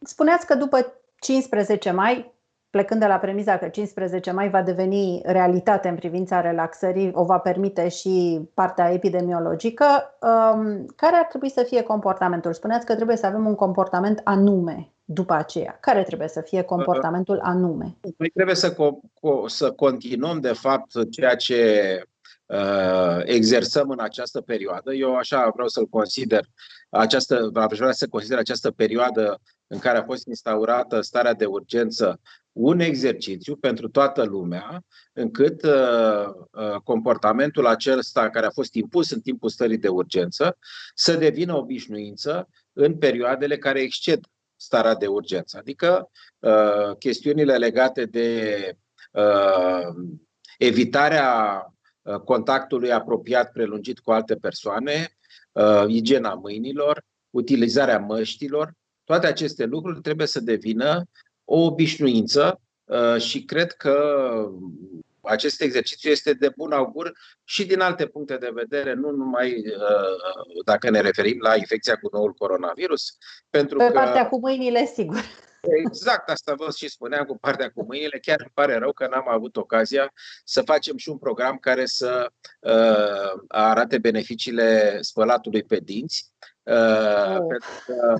spuneați 0.00 0.46
că 0.46 0.54
după 0.54 0.92
15 1.20 1.90
mai, 1.90 2.32
plecând 2.70 3.00
de 3.00 3.06
la 3.06 3.18
premiza 3.18 3.58
că 3.58 3.68
15 3.68 4.30
mai 4.30 4.50
va 4.50 4.62
deveni 4.62 5.20
realitate 5.24 5.88
în 5.88 5.94
privința 5.94 6.40
relaxării, 6.40 7.10
o 7.14 7.24
va 7.24 7.38
permite 7.38 7.88
și 7.88 8.40
partea 8.54 8.92
epidemiologică, 8.92 9.84
um, 10.20 10.86
care 10.96 11.16
ar 11.16 11.26
trebui 11.26 11.50
să 11.50 11.62
fie 11.62 11.82
comportamentul? 11.82 12.52
Spuneați 12.52 12.86
că 12.86 12.94
trebuie 12.94 13.16
să 13.16 13.26
avem 13.26 13.46
un 13.46 13.54
comportament 13.54 14.20
anume 14.24 14.92
după 15.10 15.32
aceea. 15.32 15.78
Care 15.80 16.02
trebuie 16.02 16.28
să 16.28 16.40
fie 16.40 16.62
comportamentul 16.62 17.38
anume? 17.42 17.96
Noi 18.16 18.30
trebuie 18.34 18.54
să, 18.54 18.72
co- 18.72 19.00
co- 19.14 19.46
să 19.46 19.70
continuăm, 19.70 20.40
de 20.40 20.52
fapt, 20.52 21.10
ceea 21.10 21.36
ce 21.36 22.02
uh, 22.46 23.20
exersăm 23.24 23.90
în 23.90 24.00
această 24.00 24.40
perioadă. 24.40 24.94
Eu 24.94 25.16
așa 25.16 25.50
vreau 25.54 25.68
să-l 25.68 25.86
consider, 25.86 26.44
această, 26.90 27.50
vreau 27.52 27.92
să 27.92 28.08
consider 28.08 28.38
această 28.38 28.70
perioadă 28.70 29.40
în 29.66 29.78
care 29.78 29.98
a 29.98 30.02
fost 30.02 30.26
instaurată 30.26 31.00
starea 31.00 31.34
de 31.34 31.44
urgență 31.44 32.20
un 32.52 32.80
exercițiu 32.80 33.56
pentru 33.56 33.88
toată 33.88 34.24
lumea, 34.24 34.84
încât 35.12 35.62
uh, 35.62 36.26
uh, 36.50 36.74
comportamentul 36.84 37.66
acesta 37.66 38.30
care 38.30 38.46
a 38.46 38.50
fost 38.50 38.74
impus 38.74 39.10
în 39.10 39.20
timpul 39.20 39.48
stării 39.48 39.78
de 39.78 39.88
urgență 39.88 40.58
să 40.94 41.16
devină 41.16 41.54
obișnuință 41.56 42.48
în 42.72 42.98
perioadele 42.98 43.58
care 43.58 43.80
exced 43.80 44.20
starea 44.58 44.94
de 44.94 45.06
urgență. 45.06 45.58
Adică 45.58 46.10
uh, 46.38 46.96
chestiunile 46.98 47.56
legate 47.56 48.04
de 48.04 48.76
uh, 49.12 49.94
evitarea 50.58 51.62
uh, 52.02 52.14
contactului 52.14 52.92
apropiat 52.92 53.52
prelungit 53.52 53.98
cu 53.98 54.10
alte 54.10 54.34
persoane, 54.34 55.16
uh, 55.52 55.84
igiena 55.86 56.34
mâinilor, 56.34 57.02
utilizarea 57.30 57.98
măștilor, 57.98 58.72
toate 59.04 59.26
aceste 59.26 59.64
lucruri 59.64 60.00
trebuie 60.00 60.26
să 60.26 60.40
devină 60.40 61.04
o 61.44 61.60
obișnuință 61.60 62.60
uh, 62.84 63.20
și 63.20 63.44
cred 63.44 63.72
că 63.72 63.94
acest 65.28 65.60
exercițiu 65.60 66.10
este 66.10 66.32
de 66.32 66.52
bun 66.56 66.72
augur 66.72 67.12
și 67.44 67.66
din 67.66 67.80
alte 67.80 68.06
puncte 68.06 68.36
de 68.36 68.50
vedere, 68.52 68.94
nu 68.94 69.10
numai 69.10 69.54
uh, 69.56 70.64
dacă 70.64 70.90
ne 70.90 71.00
referim 71.00 71.38
la 71.40 71.56
infecția 71.56 71.96
cu 71.96 72.08
noul 72.12 72.32
coronavirus. 72.32 73.16
Pentru 73.50 73.78
Pe 73.78 73.86
că... 73.86 73.92
partea 73.92 74.28
cu 74.28 74.38
mâinile, 74.38 74.84
sigur. 74.84 75.24
Exact, 75.60 76.28
asta 76.28 76.54
vă 76.54 76.68
și 76.76 76.88
spuneam 76.88 77.24
cu 77.24 77.38
partea 77.38 77.70
cu 77.70 77.84
mâinile. 77.84 78.18
Chiar 78.18 78.40
îmi 78.40 78.50
pare 78.54 78.78
rău 78.78 78.92
că 78.92 79.06
n-am 79.06 79.28
avut 79.28 79.56
ocazia 79.56 80.12
să 80.44 80.62
facem 80.62 80.96
și 80.96 81.08
un 81.08 81.18
program 81.18 81.56
care 81.56 81.86
să 81.86 82.30
uh, 82.60 83.42
arate 83.48 83.98
beneficiile 83.98 84.98
spălatului 85.00 85.62
pe 85.62 85.76
dinți. 85.76 86.32
Uh, 86.62 87.38
oh. 87.38 87.46
pentru 87.48 87.70
că, 87.86 88.14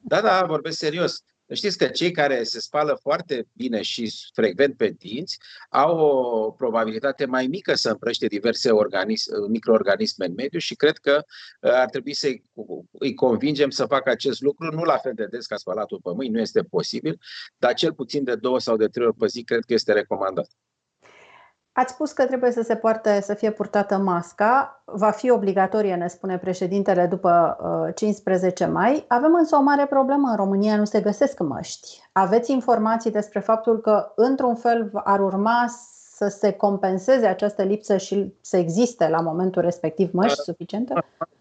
da, 0.00 0.20
da, 0.20 0.44
vorbesc 0.46 0.78
serios. 0.78 1.22
Știți 1.52 1.78
că 1.78 1.86
cei 1.86 2.10
care 2.10 2.42
se 2.42 2.60
spală 2.60 2.98
foarte 3.00 3.46
bine 3.52 3.82
și 3.82 4.12
frecvent 4.34 4.76
pe 4.76 4.88
dinți 4.88 5.38
au 5.70 5.98
o 5.98 6.50
probabilitate 6.50 7.24
mai 7.26 7.46
mică 7.46 7.74
să 7.74 7.90
împrăște 7.90 8.26
diverse 8.26 8.70
organism, 8.70 9.50
microorganisme 9.50 10.24
în 10.24 10.32
mediu 10.34 10.58
și 10.58 10.74
cred 10.74 10.96
că 10.96 11.22
uh, 11.60 11.70
ar 11.72 11.88
trebui 11.90 12.14
să 12.14 12.28
îi 12.92 13.14
convingem 13.14 13.70
să 13.70 13.86
facă 13.86 14.10
acest 14.10 14.40
lucru, 14.40 14.74
nu 14.74 14.82
la 14.82 14.96
fel 14.96 15.12
de 15.14 15.26
des 15.26 15.46
ca 15.46 15.56
spălatul 15.56 16.00
pe 16.02 16.10
mâini, 16.14 16.34
nu 16.34 16.40
este 16.40 16.62
posibil, 16.62 17.20
dar 17.56 17.74
cel 17.74 17.94
puțin 17.94 18.24
de 18.24 18.34
două 18.34 18.60
sau 18.60 18.76
de 18.76 18.86
trei 18.86 19.06
ori 19.06 19.16
pe 19.16 19.26
zi 19.26 19.44
cred 19.44 19.64
că 19.64 19.72
este 19.72 19.92
recomandat. 19.92 20.48
Ați 21.76 21.92
spus 21.92 22.12
că 22.12 22.24
trebuie 22.24 22.50
să 22.50 22.62
se 22.62 22.74
poarte, 22.74 23.20
să 23.20 23.34
fie 23.34 23.50
purtată 23.50 23.98
masca. 23.98 24.82
Va 24.84 25.10
fi 25.10 25.30
obligatorie, 25.30 25.94
ne 25.94 26.06
spune 26.06 26.38
președintele, 26.38 27.06
după 27.06 27.56
15 27.94 28.64
uh, 28.64 28.70
mai. 28.72 29.04
Avem 29.08 29.34
însă 29.34 29.56
o 29.56 29.62
mare 29.62 29.86
problemă. 29.86 30.28
În 30.28 30.36
România 30.36 30.76
nu 30.76 30.84
se 30.84 31.00
găsesc 31.00 31.38
măști. 31.38 32.02
Aveți 32.12 32.52
informații 32.52 33.10
despre 33.10 33.40
faptul 33.40 33.80
că, 33.80 34.12
într-un 34.16 34.54
fel, 34.54 34.90
ar 34.92 35.20
urma 35.20 35.66
să 36.28 36.38
se 36.38 36.52
compenseze 36.52 37.26
această 37.26 37.62
lipsă 37.62 37.96
și 37.96 38.32
să 38.40 38.56
existe 38.56 39.08
la 39.08 39.20
momentul 39.20 39.62
respectiv 39.62 40.12
măști 40.12 40.42
suficiente? 40.42 40.94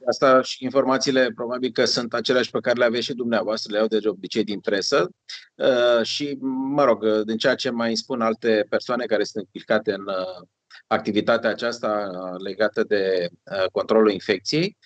Asta 0.07 0.41
și 0.41 0.63
informațiile 0.63 1.31
probabil 1.35 1.71
că 1.71 1.85
sunt 1.85 2.13
aceleași 2.13 2.51
pe 2.51 2.59
care 2.59 2.77
le 2.77 2.85
aveți 2.85 3.03
și 3.03 3.13
dumneavoastră, 3.13 3.73
le 3.73 3.79
au 3.79 3.87
de 3.87 3.99
obicei 4.07 4.43
din 4.43 4.59
presă 4.59 5.09
uh, 5.55 6.03
și, 6.05 6.37
mă 6.75 6.83
rog, 6.83 7.21
din 7.23 7.37
ceea 7.37 7.55
ce 7.55 7.69
mai 7.69 7.95
spun 7.95 8.21
alte 8.21 8.65
persoane 8.69 9.05
care 9.05 9.23
sunt 9.23 9.43
implicate 9.43 9.93
în 9.93 10.07
uh, 10.07 10.47
activitatea 10.87 11.49
aceasta 11.49 12.09
uh, 12.11 12.41
legată 12.43 12.83
de 12.83 13.29
controlul 13.71 14.11
infecției, 14.11 14.77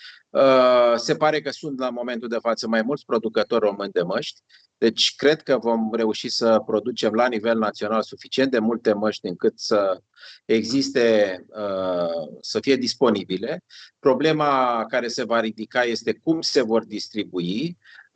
se 0.96 1.16
pare 1.16 1.42
că 1.42 1.50
sunt 1.50 1.80
la 1.80 1.90
momentul 1.90 2.28
de 2.28 2.38
față 2.42 2.68
mai 2.68 2.82
mulți 2.82 3.06
producători 3.06 3.66
români 3.66 3.92
de 3.92 4.02
măști 4.02 4.42
deci 4.78 5.16
cred 5.16 5.42
că 5.42 5.58
vom 5.58 5.94
reuși 5.94 6.30
să 6.30 6.62
producem 6.66 7.14
la 7.14 7.28
nivel 7.28 7.58
național 7.58 8.02
suficient 8.02 8.52
de 8.52 8.60
multe 8.60 8.94
măști 8.94 9.28
încât 9.28 9.60
să 9.60 10.02
existe, 10.46 11.46
uh, 11.48 12.38
să 12.42 12.60
fie 12.60 12.76
disponibile. 12.76 13.64
Problema 14.00 14.86
care 14.90 15.08
se 15.08 15.24
va 15.24 15.40
ridica 15.40 15.84
este 15.84 16.14
cum 16.14 16.42
se 16.42 16.62
vor 16.62 16.86
distribui, 16.86 17.66
uh, 17.68 18.07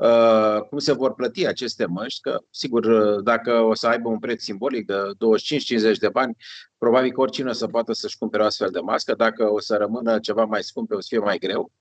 cum 0.70 0.78
se 0.78 0.92
vor 0.94 1.14
plăti 1.14 1.48
aceste 1.48 1.86
măști, 1.86 2.22
că 2.22 2.40
sigur 2.50 2.86
dacă 3.22 3.60
o 3.60 3.74
să 3.74 3.88
aibă 3.88 4.10
un 4.10 4.20
preț 4.20 4.42
simbolic 4.42 4.86
de 4.86 4.94
25-50 5.96 5.98
de 6.00 6.10
bani, 6.10 6.36
probabil 6.78 7.12
că 7.12 7.22
oricine 7.22 7.50
o 7.50 7.54
să 7.54 7.68
poată 7.68 7.94
să-și 7.94 8.18
cumpere 8.18 8.44
o 8.44 8.46
astfel 8.46 8.70
de 8.70 8.80
mască, 8.80 9.14
dacă 9.14 9.52
o 9.52 9.60
să 9.60 9.76
rămână 9.76 10.20
ceva 10.20 10.46
mai 10.46 10.64
scump, 10.64 10.92
o 10.92 11.00
să 11.00 11.08
fie 11.10 11.20
mai 11.20 11.38
greu. 11.38 11.72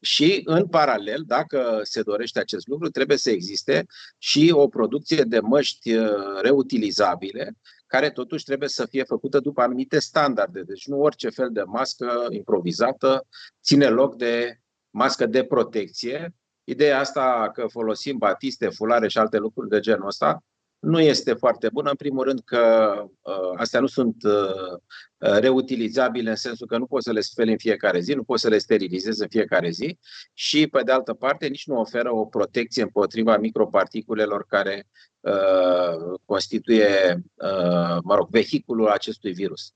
Și, 0.00 0.42
în 0.44 0.66
paralel, 0.66 1.22
dacă 1.26 1.80
se 1.82 2.02
dorește 2.02 2.38
acest 2.38 2.66
lucru, 2.66 2.88
trebuie 2.88 3.16
să 3.16 3.30
existe 3.30 3.86
și 4.18 4.50
o 4.54 4.68
producție 4.68 5.22
de 5.22 5.40
măști 5.40 5.94
uh, 5.94 6.40
reutilizabile, 6.40 7.56
care 7.86 8.10
totuși 8.10 8.44
trebuie 8.44 8.68
să 8.68 8.86
fie 8.86 9.02
făcută 9.02 9.40
după 9.40 9.60
anumite 9.60 9.98
standarde. 9.98 10.62
Deci 10.62 10.86
nu 10.86 11.00
orice 11.00 11.30
fel 11.30 11.48
de 11.52 11.62
mască 11.62 12.26
improvizată 12.28 13.26
ține 13.62 13.88
loc 13.88 14.16
de 14.16 14.60
mască 14.90 15.26
de 15.26 15.44
protecție. 15.44 16.34
Ideea 16.64 16.98
asta 16.98 17.50
că 17.54 17.66
folosim 17.66 18.18
batiste, 18.18 18.68
fulare 18.68 19.08
și 19.08 19.18
alte 19.18 19.38
lucruri 19.38 19.68
de 19.68 19.80
genul 19.80 20.06
ăsta 20.06 20.42
nu 20.82 21.00
este 21.00 21.32
foarte 21.32 21.68
bună. 21.72 21.90
În 21.90 21.96
primul 21.96 22.24
rând 22.24 22.40
că 22.44 22.94
uh, 23.20 23.52
astea 23.56 23.80
nu 23.80 23.86
sunt 23.86 24.16
uh, 24.22 24.72
uh, 25.18 25.38
reutilizabile 25.38 26.30
în 26.30 26.36
sensul 26.36 26.66
că 26.66 26.78
nu 26.78 26.86
poți 26.86 27.04
să 27.04 27.12
le 27.12 27.20
speli 27.20 27.50
în 27.50 27.58
fiecare 27.58 28.00
zi, 28.00 28.12
nu 28.12 28.24
poți 28.24 28.42
să 28.42 28.48
le 28.48 28.58
sterilizezi 28.58 29.22
în 29.22 29.28
fiecare 29.28 29.70
zi 29.70 29.98
și, 30.32 30.66
pe 30.66 30.82
de 30.82 30.92
altă 30.92 31.14
parte, 31.14 31.46
nici 31.46 31.66
nu 31.66 31.78
oferă 31.78 32.14
o 32.14 32.24
protecție 32.24 32.82
împotriva 32.82 33.36
microparticulelor 33.36 34.44
care 34.46 34.88
uh, 35.20 36.18
constituie, 36.24 37.22
uh, 37.34 37.98
mă 38.02 38.14
rog, 38.14 38.28
vehiculul 38.30 38.88
acestui 38.88 39.32
virus. 39.32 39.74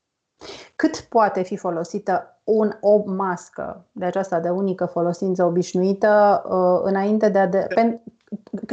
Cât 0.77 1.01
poate 1.01 1.43
fi 1.43 1.57
folosită 1.57 2.41
un, 2.45 2.77
o 2.81 3.03
mască 3.07 3.87
de 3.93 4.05
aceasta 4.05 4.41
de 4.41 4.49
unică 4.49 4.87
folosință 4.87 5.45
obișnuită 5.45 6.43
uh, 6.49 6.89
înainte 6.91 7.29
de 7.29 7.39
a 7.39 7.47
de, 7.47 7.67
pen, 7.75 8.03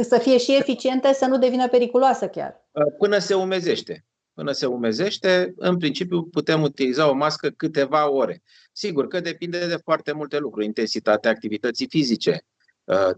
să 0.02 0.18
fie 0.18 0.38
și 0.38 0.56
eficientă, 0.56 1.12
să 1.12 1.26
nu 1.26 1.38
devină 1.38 1.68
periculoasă 1.68 2.28
chiar? 2.28 2.64
Uh, 2.72 2.94
până 2.98 3.18
se 3.18 3.34
umezește. 3.34 4.04
Până 4.34 4.52
se 4.52 4.66
umezește, 4.66 5.54
în 5.56 5.76
principiu 5.76 6.22
putem 6.22 6.62
utiliza 6.62 7.10
o 7.10 7.14
mască 7.14 7.48
câteva 7.48 8.10
ore. 8.10 8.42
Sigur 8.72 9.08
că 9.08 9.20
depinde 9.20 9.66
de 9.66 9.76
foarte 9.76 10.12
multe 10.12 10.38
lucruri, 10.38 10.66
intensitatea 10.66 11.30
activității 11.30 11.86
fizice, 11.88 12.32
Uh, 12.32 12.53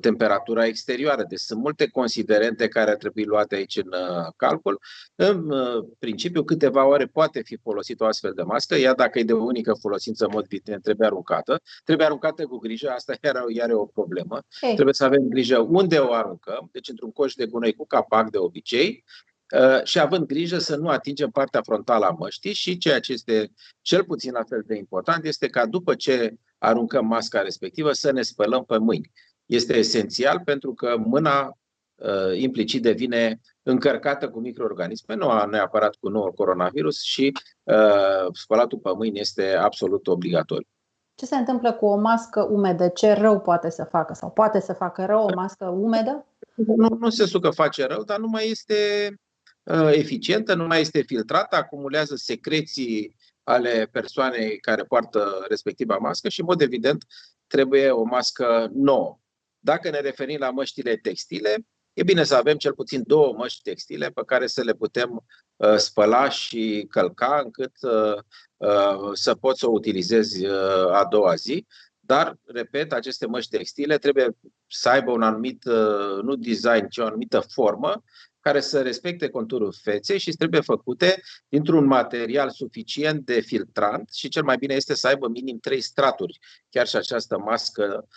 temperatura 0.00 0.66
exterioară. 0.66 1.24
Deci 1.28 1.38
sunt 1.38 1.60
multe 1.60 1.88
considerente 1.88 2.68
care 2.68 2.90
ar 2.90 2.96
trebui 2.96 3.24
luate 3.24 3.54
aici 3.54 3.76
în 3.76 3.92
uh, 3.92 4.32
calcul. 4.36 4.80
În 5.14 5.50
uh, 5.50 5.84
principiu, 5.98 6.44
câteva 6.44 6.86
ore 6.86 7.06
poate 7.06 7.42
fi 7.42 7.56
folosită 7.56 8.04
o 8.04 8.06
astfel 8.06 8.32
de 8.32 8.42
mască, 8.42 8.74
ea 8.74 8.94
dacă 8.94 9.18
e 9.18 9.22
de 9.22 9.32
unică 9.32 9.72
folosință, 9.80 10.24
în 10.24 10.30
mod 10.32 10.44
evident, 10.44 10.82
trebuie 10.82 11.06
aruncată. 11.06 11.60
Trebuie 11.84 12.06
aruncată 12.06 12.44
cu 12.46 12.58
grijă, 12.58 12.90
asta 12.90 13.14
iar, 13.22 13.44
iar 13.48 13.70
e 13.70 13.74
o 13.74 13.86
problemă. 13.86 14.42
Hey. 14.60 14.74
Trebuie 14.74 14.94
să 14.94 15.04
avem 15.04 15.22
grijă 15.28 15.58
unde 15.58 15.98
o 15.98 16.12
aruncăm, 16.12 16.68
deci 16.72 16.88
într-un 16.88 17.12
coș 17.12 17.34
de 17.34 17.46
gunoi 17.46 17.74
cu 17.74 17.86
capac 17.86 18.30
de 18.30 18.38
obicei, 18.38 19.04
și 19.84 19.98
având 19.98 20.26
grijă 20.26 20.58
să 20.58 20.76
nu 20.76 20.88
atingem 20.88 21.30
partea 21.30 21.62
frontală 21.62 22.04
a 22.04 22.16
măștii 22.18 22.52
și 22.52 22.78
ceea 22.78 23.00
ce 23.00 23.12
este 23.12 23.52
cel 23.80 24.04
puțin 24.04 24.32
la 24.32 24.42
fel 24.48 24.62
de 24.66 24.76
important 24.76 25.24
este 25.24 25.48
ca 25.48 25.66
după 25.66 25.94
ce 25.94 26.34
aruncăm 26.58 27.06
masca 27.06 27.42
respectivă 27.42 27.92
să 27.92 28.12
ne 28.12 28.22
spălăm 28.22 28.64
pe 28.64 28.78
mâini 28.78 29.12
este 29.46 29.76
esențial 29.76 30.40
pentru 30.44 30.74
că 30.74 30.96
mâna 31.04 31.58
uh, 31.94 32.38
implicit 32.38 32.82
devine 32.82 33.40
încărcată 33.62 34.28
cu 34.28 34.40
microorganisme, 34.40 35.14
nu 35.14 35.30
neapărat 35.46 35.94
cu 35.94 36.08
noul 36.08 36.32
coronavirus 36.32 37.02
și 37.02 37.32
uh, 37.62 38.26
spălatul 38.32 38.78
pe 38.78 38.90
mâini 38.96 39.20
este 39.20 39.54
absolut 39.54 40.06
obligatoriu. 40.06 40.68
Ce 41.14 41.26
se 41.26 41.36
întâmplă 41.36 41.72
cu 41.72 41.86
o 41.86 41.96
mască 41.96 42.42
umedă? 42.42 42.88
Ce 42.88 43.12
rău 43.12 43.40
poate 43.40 43.70
să 43.70 43.84
facă? 43.84 44.14
Sau 44.14 44.30
poate 44.30 44.60
să 44.60 44.72
facă 44.72 45.04
rău 45.04 45.24
o 45.24 45.34
mască 45.34 45.64
umedă? 45.64 46.26
Nu, 46.54 46.88
nu 47.00 47.10
se 47.10 47.38
că 47.38 47.50
face 47.50 47.86
rău, 47.86 48.02
dar 48.02 48.18
nu 48.18 48.26
mai 48.26 48.50
este 48.50 48.74
uh, 49.62 49.90
eficientă, 49.92 50.54
nu 50.54 50.66
mai 50.66 50.80
este 50.80 51.02
filtrată, 51.02 51.56
acumulează 51.56 52.14
secreții 52.16 53.16
ale 53.42 53.88
persoanei 53.92 54.58
care 54.58 54.82
poartă 54.82 55.44
respectiva 55.48 55.96
mască 55.96 56.28
și, 56.28 56.40
în 56.40 56.46
mod 56.46 56.60
evident, 56.60 57.04
trebuie 57.46 57.90
o 57.90 58.02
mască 58.02 58.70
nouă. 58.72 59.18
Dacă 59.66 59.90
ne 59.90 60.00
referim 60.00 60.38
la 60.38 60.50
măștile 60.50 60.96
textile, 60.96 61.56
e 61.92 62.02
bine 62.02 62.24
să 62.24 62.34
avem 62.34 62.56
cel 62.56 62.72
puțin 62.74 63.02
două 63.06 63.32
măști 63.36 63.62
textile 63.62 64.08
pe 64.08 64.22
care 64.26 64.46
să 64.46 64.62
le 64.62 64.72
putem 64.72 65.24
uh, 65.56 65.76
spăla 65.76 66.28
și 66.28 66.86
călca 66.90 67.40
încât 67.44 67.72
uh, 67.80 68.18
uh, 68.56 69.10
să 69.12 69.34
poți 69.34 69.58
să 69.58 69.66
o 69.66 69.70
utilizezi 69.70 70.46
uh, 70.46 70.92
a 70.92 71.06
doua 71.10 71.34
zi. 71.34 71.66
Dar, 72.00 72.36
repet, 72.44 72.92
aceste 72.92 73.26
măști 73.26 73.56
textile 73.56 73.98
trebuie 73.98 74.28
să 74.66 74.88
aibă 74.88 75.10
un 75.10 75.22
anumit, 75.22 75.64
uh, 75.64 76.22
nu 76.22 76.34
design, 76.34 76.88
ci 76.88 76.98
o 76.98 77.04
anumită 77.04 77.40
formă 77.40 78.02
care 78.40 78.60
să 78.60 78.82
respecte 78.82 79.28
conturul 79.28 79.74
feței 79.82 80.18
și 80.18 80.30
trebuie 80.30 80.60
făcute 80.60 81.22
dintr-un 81.48 81.84
material 81.84 82.50
suficient 82.50 83.24
de 83.24 83.40
filtrant 83.40 84.10
și 84.12 84.28
cel 84.28 84.42
mai 84.42 84.56
bine 84.56 84.74
este 84.74 84.94
să 84.94 85.06
aibă 85.06 85.28
minim 85.28 85.58
trei 85.58 85.80
straturi. 85.80 86.38
Chiar 86.68 86.86
și 86.86 86.96
această 86.96 87.38
mască 87.38 87.98
uh, 88.02 88.08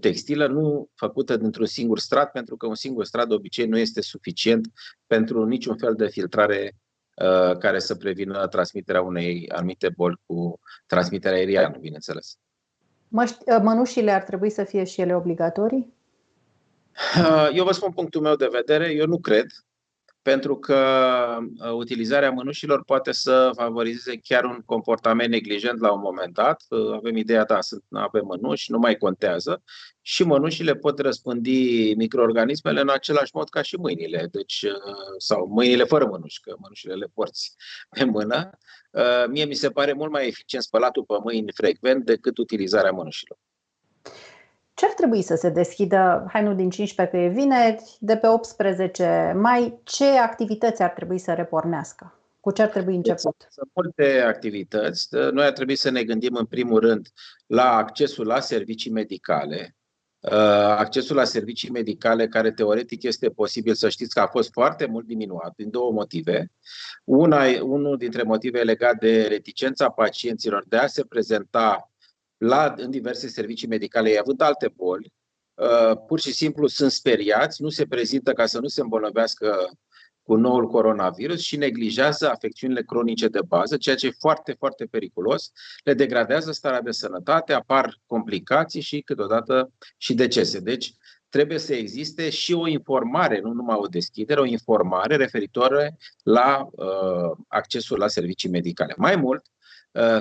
textilă 0.00 0.46
nu 0.46 0.88
făcută 0.94 1.36
dintr-un 1.36 1.66
singur 1.66 1.98
strat, 1.98 2.30
pentru 2.30 2.56
că 2.56 2.66
un 2.66 2.74
singur 2.74 3.04
strat 3.04 3.28
de 3.28 3.34
obicei 3.34 3.66
nu 3.66 3.78
este 3.78 4.00
suficient 4.00 4.66
pentru 5.06 5.44
niciun 5.44 5.76
fel 5.76 5.94
de 5.94 6.08
filtrare 6.08 6.76
uh, 7.14 7.56
care 7.58 7.78
să 7.78 7.94
prevină 7.94 8.46
transmiterea 8.46 9.02
unei 9.02 9.48
anumite 9.48 9.88
boli 9.96 10.20
cu 10.26 10.60
transmiterea 10.86 11.38
aeriană, 11.38 11.76
bineînțeles. 11.80 12.38
Măști, 13.08 13.36
uh, 13.46 13.58
mănușile 13.62 14.10
ar 14.10 14.22
trebui 14.22 14.50
să 14.50 14.64
fie 14.64 14.84
și 14.84 15.00
ele 15.00 15.14
obligatorii? 15.14 15.94
Uh, 17.18 17.50
eu 17.54 17.64
vă 17.64 17.72
spun 17.72 17.92
punctul 17.92 18.20
meu 18.20 18.36
de 18.36 18.48
vedere, 18.52 18.92
eu 18.92 19.06
nu 19.06 19.18
cred, 19.18 19.46
pentru 20.22 20.56
că 20.56 20.76
uh, 21.58 21.70
utilizarea 21.72 22.30
mânușilor 22.30 22.84
poate 22.84 23.12
să 23.12 23.50
favorizeze 23.54 24.16
chiar 24.16 24.44
un 24.44 24.62
comportament 24.64 25.30
neglijent 25.30 25.80
la 25.80 25.92
un 25.92 26.00
moment 26.00 26.34
dat. 26.34 26.62
Uh, 26.68 26.92
avem 26.92 27.16
ideea, 27.16 27.44
da, 27.44 27.60
sunt, 27.60 27.84
avem 27.90 28.26
mănuși, 28.26 28.70
nu 28.70 28.78
mai 28.78 28.96
contează. 28.96 29.62
Și 30.00 30.24
mănușile 30.24 30.74
pot 30.74 30.98
răspândi 30.98 31.94
microorganismele 31.94 32.80
în 32.80 32.88
același 32.88 33.30
mod 33.34 33.48
ca 33.48 33.62
și 33.62 33.76
mâinile, 33.76 34.28
deci, 34.30 34.64
sau 35.18 35.46
mâinile 35.46 35.84
fără 35.84 36.06
mănuși, 36.06 36.40
că 36.40 36.54
mănușile 36.58 36.94
le 36.94 37.06
porți 37.14 37.54
pe 37.96 38.04
mână. 38.04 38.50
Mie 39.28 39.44
mi 39.44 39.54
se 39.54 39.70
pare 39.70 39.92
mult 39.92 40.10
mai 40.10 40.26
eficient 40.26 40.64
spălatul 40.64 41.04
pe 41.04 41.14
mâini 41.22 41.52
frecvent 41.54 42.04
decât 42.04 42.38
utilizarea 42.38 42.90
mănușilor. 42.90 43.38
Ce 44.74 44.86
ar 44.86 44.92
trebui 44.92 45.22
să 45.22 45.34
se 45.34 45.48
deschidă, 45.48 46.24
hai 46.28 46.42
nu 46.42 46.54
din 46.54 46.70
15 46.70 47.16
că 47.16 47.22
e 47.22 47.28
vineri, 47.28 47.96
de 48.00 48.16
pe 48.16 48.26
18 48.26 49.32
mai, 49.36 49.80
ce 49.84 50.04
activități 50.04 50.82
ar 50.82 50.90
trebui 50.90 51.18
să 51.18 51.32
repornească? 51.32 52.16
Cu 52.40 52.50
ce 52.50 52.62
ar 52.62 52.68
trebui 52.68 52.94
început? 52.94 53.48
Sunt 53.50 53.70
multe 53.74 54.20
activități. 54.20 55.08
Noi 55.32 55.44
ar 55.44 55.52
trebui 55.52 55.76
să 55.76 55.90
ne 55.90 56.04
gândim 56.04 56.34
în 56.34 56.44
primul 56.44 56.80
rând 56.80 57.08
la 57.46 57.76
accesul 57.76 58.26
la 58.26 58.40
servicii 58.40 58.90
medicale. 58.90 59.76
Uh, 60.20 60.32
accesul 60.78 61.16
la 61.16 61.24
servicii 61.24 61.70
medicale, 61.70 62.28
care 62.28 62.52
teoretic 62.52 63.02
este 63.02 63.28
posibil 63.28 63.74
să 63.74 63.88
știți 63.88 64.14
că 64.14 64.20
a 64.20 64.26
fost 64.26 64.52
foarte 64.52 64.86
mult 64.86 65.06
diminuat 65.06 65.52
din 65.56 65.70
două 65.70 65.92
motive. 65.92 66.50
Una, 67.04 67.44
unul 67.62 67.96
dintre 67.96 68.22
motive 68.22 68.62
legat 68.62 68.98
de 68.98 69.22
reticența 69.22 69.90
pacienților 69.90 70.64
de 70.68 70.76
a 70.76 70.86
se 70.86 71.04
prezenta 71.04 71.91
la, 72.42 72.74
în 72.76 72.90
diverse 72.90 73.28
servicii 73.28 73.68
medicale, 73.68 74.18
având 74.18 74.40
alte 74.40 74.72
boli, 74.76 75.12
uh, 75.54 75.96
pur 76.06 76.20
și 76.20 76.32
simplu 76.32 76.66
sunt 76.66 76.90
speriați, 76.90 77.62
nu 77.62 77.68
se 77.68 77.86
prezintă 77.86 78.32
ca 78.32 78.46
să 78.46 78.58
nu 78.58 78.68
se 78.68 78.80
îmbolnăvească 78.80 79.70
cu 80.22 80.34
noul 80.34 80.68
coronavirus 80.68 81.40
și 81.40 81.56
neglijează 81.56 82.30
afecțiunile 82.30 82.82
cronice 82.82 83.28
de 83.28 83.40
bază, 83.46 83.76
ceea 83.76 83.96
ce 83.96 84.06
e 84.06 84.16
foarte, 84.18 84.52
foarte 84.58 84.84
periculos. 84.84 85.50
Le 85.84 85.94
degradează 85.94 86.52
starea 86.52 86.80
de 86.80 86.90
sănătate, 86.90 87.52
apar 87.52 88.00
complicații 88.06 88.80
și 88.80 89.00
câteodată 89.00 89.72
și 89.96 90.14
decese. 90.14 90.58
Deci 90.60 90.94
trebuie 91.28 91.58
să 91.58 91.74
existe 91.74 92.30
și 92.30 92.52
o 92.52 92.66
informare, 92.66 93.40
nu 93.40 93.52
numai 93.52 93.76
o 93.78 93.86
deschidere, 93.86 94.40
o 94.40 94.44
informare 94.44 95.16
referitoare 95.16 95.96
la 96.22 96.68
uh, 96.70 97.36
accesul 97.48 97.98
la 97.98 98.08
servicii 98.08 98.48
medicale. 98.48 98.94
Mai 98.96 99.16
mult, 99.16 99.42
Uh, 99.44 99.61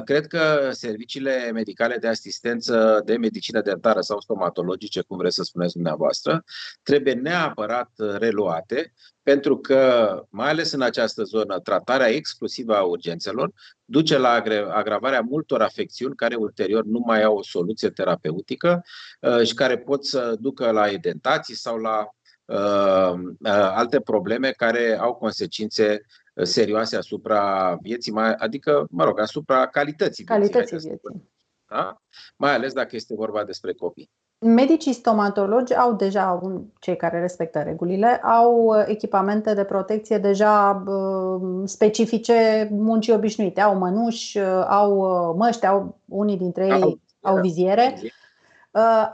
cred 0.03 0.27
că 0.27 0.69
serviciile 0.71 1.51
medicale 1.53 1.97
de 1.97 2.07
asistență 2.07 3.01
de 3.05 3.17
medicină 3.17 3.61
dentară 3.61 4.01
sau 4.01 4.19
stomatologice, 4.19 5.01
cum 5.01 5.17
vreți 5.17 5.35
să 5.35 5.43
spuneți 5.43 5.73
dumneavoastră, 5.73 6.43
trebuie 6.83 7.13
neapărat 7.13 7.91
reluate, 7.97 8.93
pentru 9.23 9.57
că, 9.57 10.23
mai 10.29 10.49
ales 10.49 10.71
în 10.71 10.81
această 10.81 11.23
zonă, 11.23 11.59
tratarea 11.59 12.07
exclusivă 12.07 12.75
a 12.75 12.81
urgențelor 12.81 13.51
duce 13.85 14.17
la 14.17 14.43
agravarea 14.69 15.21
multor 15.21 15.61
afecțiuni 15.61 16.15
care 16.15 16.35
ulterior 16.35 16.83
nu 16.85 16.99
mai 17.05 17.23
au 17.23 17.35
o 17.37 17.43
soluție 17.43 17.89
terapeutică 17.89 18.83
uh, 19.19 19.43
și 19.43 19.53
care 19.53 19.77
pot 19.77 20.05
să 20.05 20.35
ducă 20.39 20.71
la 20.71 20.89
edentații 20.89 21.55
sau 21.55 21.77
la 21.77 22.07
uh, 22.45 23.19
alte 23.51 23.99
probleme 23.99 24.51
care 24.51 24.97
au 24.99 25.13
consecințe 25.13 26.01
serioase 26.33 26.95
asupra 26.97 27.77
vieții, 27.81 28.11
mai, 28.11 28.33
adică, 28.33 28.85
mă 28.89 29.03
rog, 29.03 29.19
asupra 29.19 29.67
calității 29.67 30.23
vieții. 30.23 30.51
Calității 30.51 30.77
vieții. 30.77 31.29
Da? 31.69 32.01
Mai 32.35 32.53
ales 32.53 32.73
dacă 32.73 32.95
este 32.95 33.15
vorba 33.15 33.43
despre 33.43 33.73
copii. 33.73 34.09
Medicii 34.45 34.93
stomatologi 34.93 35.75
au 35.75 35.93
deja, 35.93 36.41
cei 36.79 36.95
care 36.95 37.19
respectă 37.19 37.59
regulile, 37.59 38.07
au 38.15 38.63
uh, 38.63 38.83
echipamente 38.87 39.53
de 39.53 39.63
protecție 39.63 40.17
deja 40.17 40.83
uh, 40.87 41.61
specifice 41.65 42.67
muncii 42.71 43.13
obișnuite. 43.13 43.61
Au 43.61 43.77
mănuși, 43.77 44.37
uh, 44.37 44.65
au 44.67 44.95
măști, 45.37 45.65
au, 45.65 45.99
unii 46.05 46.37
dintre 46.37 46.65
ei 46.65 46.81
au, 46.81 46.99
au 47.21 47.39
viziere. 47.39 48.01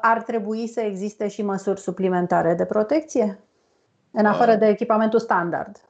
Ar 0.01 0.21
trebui 0.25 0.67
să 0.67 0.79
existe 0.79 1.27
și 1.27 1.41
măsuri 1.41 1.79
suplimentare 1.79 2.53
de 2.53 2.65
protecție? 2.65 3.39
În 4.11 4.25
afară 4.25 4.55
de 4.55 4.67
echipamentul 4.67 5.19
standard. 5.19 5.81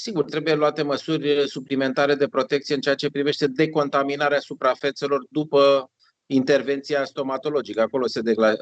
Sigur, 0.00 0.24
trebuie 0.24 0.54
luate 0.54 0.82
măsuri 0.82 1.48
suplimentare 1.48 2.14
de 2.14 2.28
protecție 2.28 2.74
în 2.74 2.80
ceea 2.80 2.94
ce 2.94 3.10
privește 3.10 3.46
decontaminarea 3.46 4.38
suprafețelor 4.38 5.26
după 5.30 5.90
intervenția 6.26 7.04
stomatologică. 7.04 7.80
Acolo 7.80 8.06
se, 8.06 8.20
degla, 8.20 8.52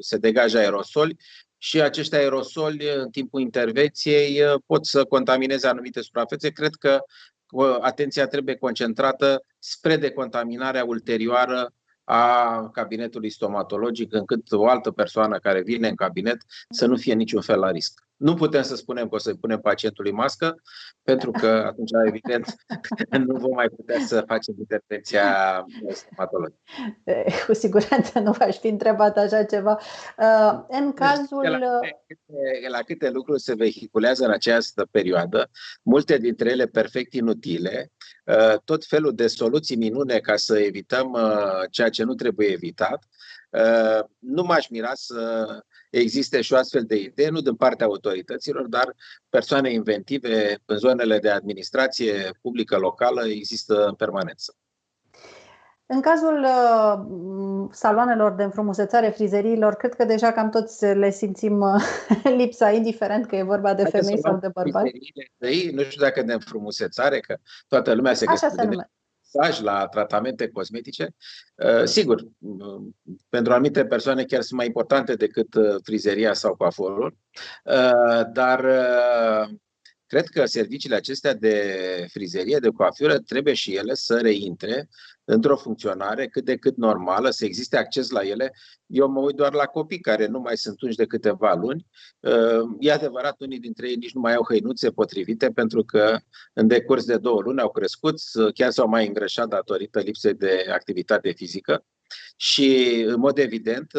se 0.00 0.16
degajă 0.16 0.58
aerosoli 0.58 1.16
și 1.58 1.80
acești 1.80 2.14
aerosoli 2.14 2.86
în 2.96 3.10
timpul 3.10 3.40
intervenției 3.40 4.42
pot 4.66 4.86
să 4.86 5.04
contamineze 5.04 5.66
anumite 5.66 6.00
suprafețe. 6.00 6.50
Cred 6.50 6.74
că 6.74 7.00
atenția 7.80 8.26
trebuie 8.26 8.56
concentrată 8.56 9.44
spre 9.58 9.96
decontaminarea 9.96 10.84
ulterioară 10.84 11.72
a 12.04 12.68
cabinetului 12.72 13.30
stomatologic, 13.30 14.12
încât 14.12 14.52
o 14.52 14.68
altă 14.68 14.90
persoană 14.90 15.38
care 15.38 15.62
vine 15.62 15.88
în 15.88 15.94
cabinet 15.94 16.36
să 16.68 16.86
nu 16.86 16.96
fie 16.96 17.14
niciun 17.14 17.40
fel 17.40 17.58
la 17.58 17.70
risc. 17.70 18.03
Nu 18.16 18.34
putem 18.34 18.62
să 18.62 18.76
spunem 18.76 19.08
că 19.08 19.14
o 19.14 19.18
să 19.18 19.34
punem 19.34 19.60
pacientului 19.60 20.12
mască, 20.12 20.62
pentru 21.02 21.30
că 21.30 21.46
atunci, 21.46 21.90
evident, 22.06 22.54
nu 23.26 23.36
vom 23.36 23.54
mai 23.54 23.68
putea 23.68 24.00
să 24.00 24.24
facem 24.26 24.54
intervenția 24.58 25.64
stomatologică. 25.88 26.60
Cu 27.46 27.52
siguranță 27.52 28.18
nu 28.18 28.32
v-aș 28.32 28.58
fi 28.58 28.68
întrebat 28.68 29.16
așa 29.16 29.44
ceva. 29.44 29.78
Uh, 30.18 30.64
în 30.68 30.84
deci, 30.84 30.94
cazul... 30.94 31.42
La 31.42 31.58
câte, 32.06 32.68
la 32.68 32.78
câte 32.78 33.10
lucruri 33.10 33.40
se 33.40 33.54
vehiculează 33.54 34.24
în 34.24 34.30
această 34.30 34.88
perioadă, 34.90 35.50
multe 35.82 36.16
dintre 36.18 36.50
ele 36.50 36.66
perfect 36.66 37.12
inutile, 37.12 37.92
uh, 38.24 38.58
tot 38.64 38.84
felul 38.84 39.14
de 39.14 39.26
soluții 39.26 39.76
minune 39.76 40.18
ca 40.18 40.36
să 40.36 40.58
evităm 40.58 41.12
uh, 41.12 41.68
ceea 41.70 41.88
ce 41.88 42.02
nu 42.02 42.14
trebuie 42.14 42.48
evitat, 42.48 43.04
nu 44.18 44.42
m-aș 44.42 44.68
mira 44.68 44.90
să 44.94 45.46
existe 46.00 46.40
și 46.40 46.52
o 46.52 46.56
astfel 46.56 46.84
de 46.84 46.96
idee, 46.96 47.28
nu 47.28 47.40
din 47.40 47.54
partea 47.54 47.86
autorităților, 47.86 48.66
dar 48.66 48.94
persoane 49.28 49.72
inventive 49.72 50.58
în 50.64 50.76
zonele 50.76 51.18
de 51.18 51.30
administrație 51.30 52.30
publică 52.40 52.76
locală 52.76 53.26
există 53.26 53.86
în 53.86 53.94
permanență. 53.94 54.54
În 55.86 56.00
cazul 56.00 56.44
uh, 56.44 57.68
saloanelor 57.70 58.32
de 58.32 58.42
înfrumusețare, 58.42 59.08
frizeriilor, 59.08 59.74
cred 59.74 59.94
că 59.94 60.04
deja 60.04 60.32
cam 60.32 60.50
toți 60.50 60.84
le 60.84 61.10
simțim 61.10 61.60
uh, 61.60 61.82
lipsa, 62.38 62.70
indiferent 62.70 63.26
că 63.26 63.36
e 63.36 63.42
vorba 63.42 63.74
de 63.74 63.84
femei 63.84 64.18
sau 64.18 64.36
de 64.36 64.48
bărbați. 64.48 64.90
Nu 65.72 65.82
știu 65.82 66.02
dacă 66.02 66.22
de 66.22 66.32
înfrumusețare, 66.32 67.20
că 67.20 67.36
toată 67.68 67.92
lumea 67.92 68.14
se 68.14 68.26
găsește 68.26 68.68
masaj, 69.34 69.60
la 69.60 69.86
tratamente 69.86 70.48
cosmetice. 70.48 71.08
Uh, 71.54 71.84
sigur, 71.84 72.20
uh, 72.38 72.82
pentru 73.28 73.52
anumite 73.52 73.86
persoane 73.86 74.24
chiar 74.24 74.42
sunt 74.42 74.58
mai 74.58 74.66
importante 74.66 75.14
decât 75.14 75.54
uh, 75.54 75.76
frizeria 75.82 76.32
sau 76.32 76.56
coaforul, 76.56 77.16
dar 78.32 78.64
cred 80.14 80.26
că 80.26 80.46
serviciile 80.46 80.94
acestea 80.94 81.34
de 81.34 82.06
frizerie, 82.12 82.58
de 82.58 82.68
coafură, 82.68 83.18
trebuie 83.18 83.54
și 83.54 83.74
ele 83.74 83.94
să 83.94 84.18
reintre 84.18 84.88
într-o 85.24 85.56
funcționare 85.56 86.26
cât 86.28 86.44
de 86.44 86.56
cât 86.56 86.76
normală, 86.76 87.30
să 87.30 87.44
existe 87.44 87.76
acces 87.76 88.10
la 88.10 88.20
ele. 88.20 88.52
Eu 88.86 89.08
mă 89.08 89.20
uit 89.20 89.36
doar 89.36 89.52
la 89.52 89.64
copii 89.64 90.00
care 90.00 90.26
nu 90.26 90.40
mai 90.40 90.56
sunt 90.56 90.80
unși 90.80 90.96
de 90.96 91.06
câteva 91.06 91.54
luni. 91.54 91.86
E 92.78 92.92
adevărat, 92.92 93.40
unii 93.40 93.58
dintre 93.58 93.88
ei 93.88 93.96
nici 93.96 94.14
nu 94.14 94.20
mai 94.20 94.34
au 94.34 94.44
hăinuțe 94.48 94.90
potrivite 94.90 95.50
pentru 95.50 95.84
că 95.84 96.16
în 96.52 96.66
decurs 96.66 97.04
de 97.04 97.16
două 97.16 97.40
luni 97.40 97.60
au 97.60 97.70
crescut, 97.70 98.14
chiar 98.54 98.70
s-au 98.70 98.88
mai 98.88 99.06
îngrășat 99.06 99.48
datorită 99.48 100.00
lipsei 100.00 100.34
de 100.34 100.66
activitate 100.72 101.32
fizică. 101.32 101.84
Și, 102.36 103.02
în 103.06 103.18
mod 103.20 103.38
evident, 103.38 103.92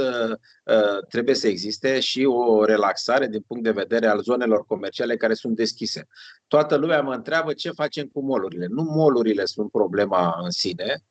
trebuie 1.10 1.36
să 1.36 1.48
existe 1.48 2.00
și 2.00 2.26
o 2.26 2.66
relaxare 2.66 3.28
din 3.28 3.42
punct 3.48 3.64
de 3.64 3.72
vedere 3.72 4.08
al 4.08 4.22
zonelor 4.22 4.66
comerciale 4.66 5.18
care 5.18 5.34
sunt 5.34 5.56
deschise. 5.56 6.08
Toată 6.48 6.76
lumea 6.76 7.02
mă 7.02 7.14
întreabă 7.14 7.54
ce 7.54 7.72
facem 7.72 8.06
cu 8.06 8.22
molurile. 8.22 8.68
Nu 8.70 8.84
molurile 8.84 9.46
sunt 9.46 9.72
problema 9.72 10.40
în 10.44 10.50
sine. 10.50 11.04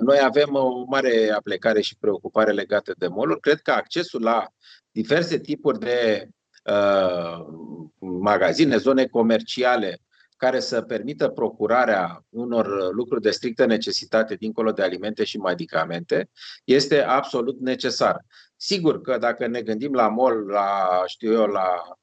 Noi 0.00 0.18
avem 0.22 0.54
o 0.54 0.84
mare 0.84 1.30
aplecare 1.30 1.80
și 1.80 1.96
preocupare 2.00 2.52
legată 2.52 2.94
de 2.98 3.06
moluri. 3.06 3.40
Cred 3.40 3.60
că 3.60 3.70
accesul 3.70 4.22
la 4.22 4.46
diverse 4.90 5.38
tipuri 5.38 5.78
de 5.78 6.28
uh, 6.64 7.44
magazine, 7.98 8.76
zone 8.76 9.06
comerciale 9.06 10.00
care 10.42 10.60
să 10.60 10.82
permită 10.82 11.28
procurarea 11.28 12.24
unor 12.28 12.92
lucruri 12.92 13.22
de 13.22 13.30
strictă 13.30 13.64
necesitate 13.66 14.34
dincolo 14.34 14.72
de 14.72 14.82
alimente 14.82 15.24
și 15.24 15.38
medicamente, 15.38 16.30
este 16.64 17.02
absolut 17.02 17.60
necesar. 17.60 18.24
Sigur 18.56 19.00
că 19.00 19.18
dacă 19.18 19.46
ne 19.46 19.62
gândim 19.62 19.92
la 19.92 20.08
mall, 20.08 20.46
la, 20.46 21.02
știu 21.06 21.32
eu, 21.32 21.46
la 21.46 21.68
uh, 21.88 21.96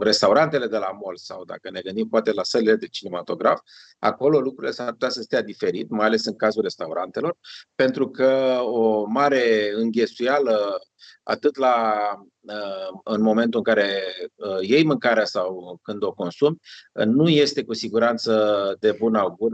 restaurantele 0.00 0.66
de 0.66 0.76
la 0.76 0.98
mall 1.02 1.16
sau 1.16 1.44
dacă 1.44 1.70
ne 1.70 1.80
gândim 1.80 2.08
poate 2.08 2.32
la 2.32 2.42
sălile 2.42 2.76
de 2.76 2.86
cinematograf, 2.86 3.60
acolo 3.98 4.40
lucrurile 4.40 4.72
s-ar 4.72 4.90
putea 4.90 5.08
să 5.08 5.22
stea 5.22 5.42
diferit, 5.42 5.90
mai 5.90 6.06
ales 6.06 6.24
în 6.24 6.36
cazul 6.36 6.62
restaurantelor, 6.62 7.36
pentru 7.74 8.08
că 8.08 8.58
o 8.62 9.04
mare 9.06 9.72
înghesuială 9.76 10.78
atât 11.22 11.56
la, 11.56 11.94
uh, 12.40 13.00
în 13.04 13.22
momentul 13.22 13.62
în 13.64 13.74
care 13.74 14.02
uh, 14.34 14.58
iei 14.60 14.84
mâncarea 14.84 15.24
sau 15.24 15.78
când 15.82 16.02
o 16.02 16.12
consumi, 16.12 16.60
uh, 16.92 17.04
nu 17.04 17.28
este 17.28 17.64
cu 17.64 17.72
siguranță 17.72 18.32
de 18.80 18.96
bun 18.98 19.14
augur 19.14 19.52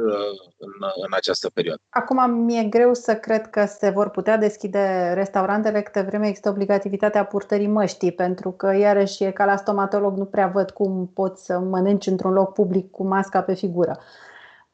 în, 0.59 0.73
în 1.05 1.11
această 1.11 1.51
perioadă. 1.55 1.83
Acum 1.89 2.31
mi-e 2.31 2.65
greu 2.65 2.95
să 2.95 3.17
cred 3.17 3.47
că 3.47 3.65
se 3.65 3.91
vor 3.91 4.11
putea 4.11 4.37
deschide 4.37 5.13
restaurantele 5.15 5.83
câte 5.83 6.01
vreme 6.01 6.27
există 6.27 6.49
obligativitatea 6.49 7.25
purtării 7.25 7.67
măștii, 7.67 8.13
pentru 8.13 8.51
că 8.51 8.75
iarăși 8.75 9.20
e 9.21 9.31
ca 9.31 9.45
la 9.45 9.57
stomatolog, 9.57 10.17
nu 10.17 10.25
prea 10.25 10.47
văd 10.47 10.71
cum 10.71 11.11
poți 11.15 11.45
să 11.45 11.59
mănânci 11.59 12.07
într-un 12.07 12.33
loc 12.33 12.53
public 12.53 12.91
cu 12.91 13.05
masca 13.07 13.43
pe 13.43 13.55
figură. 13.55 13.99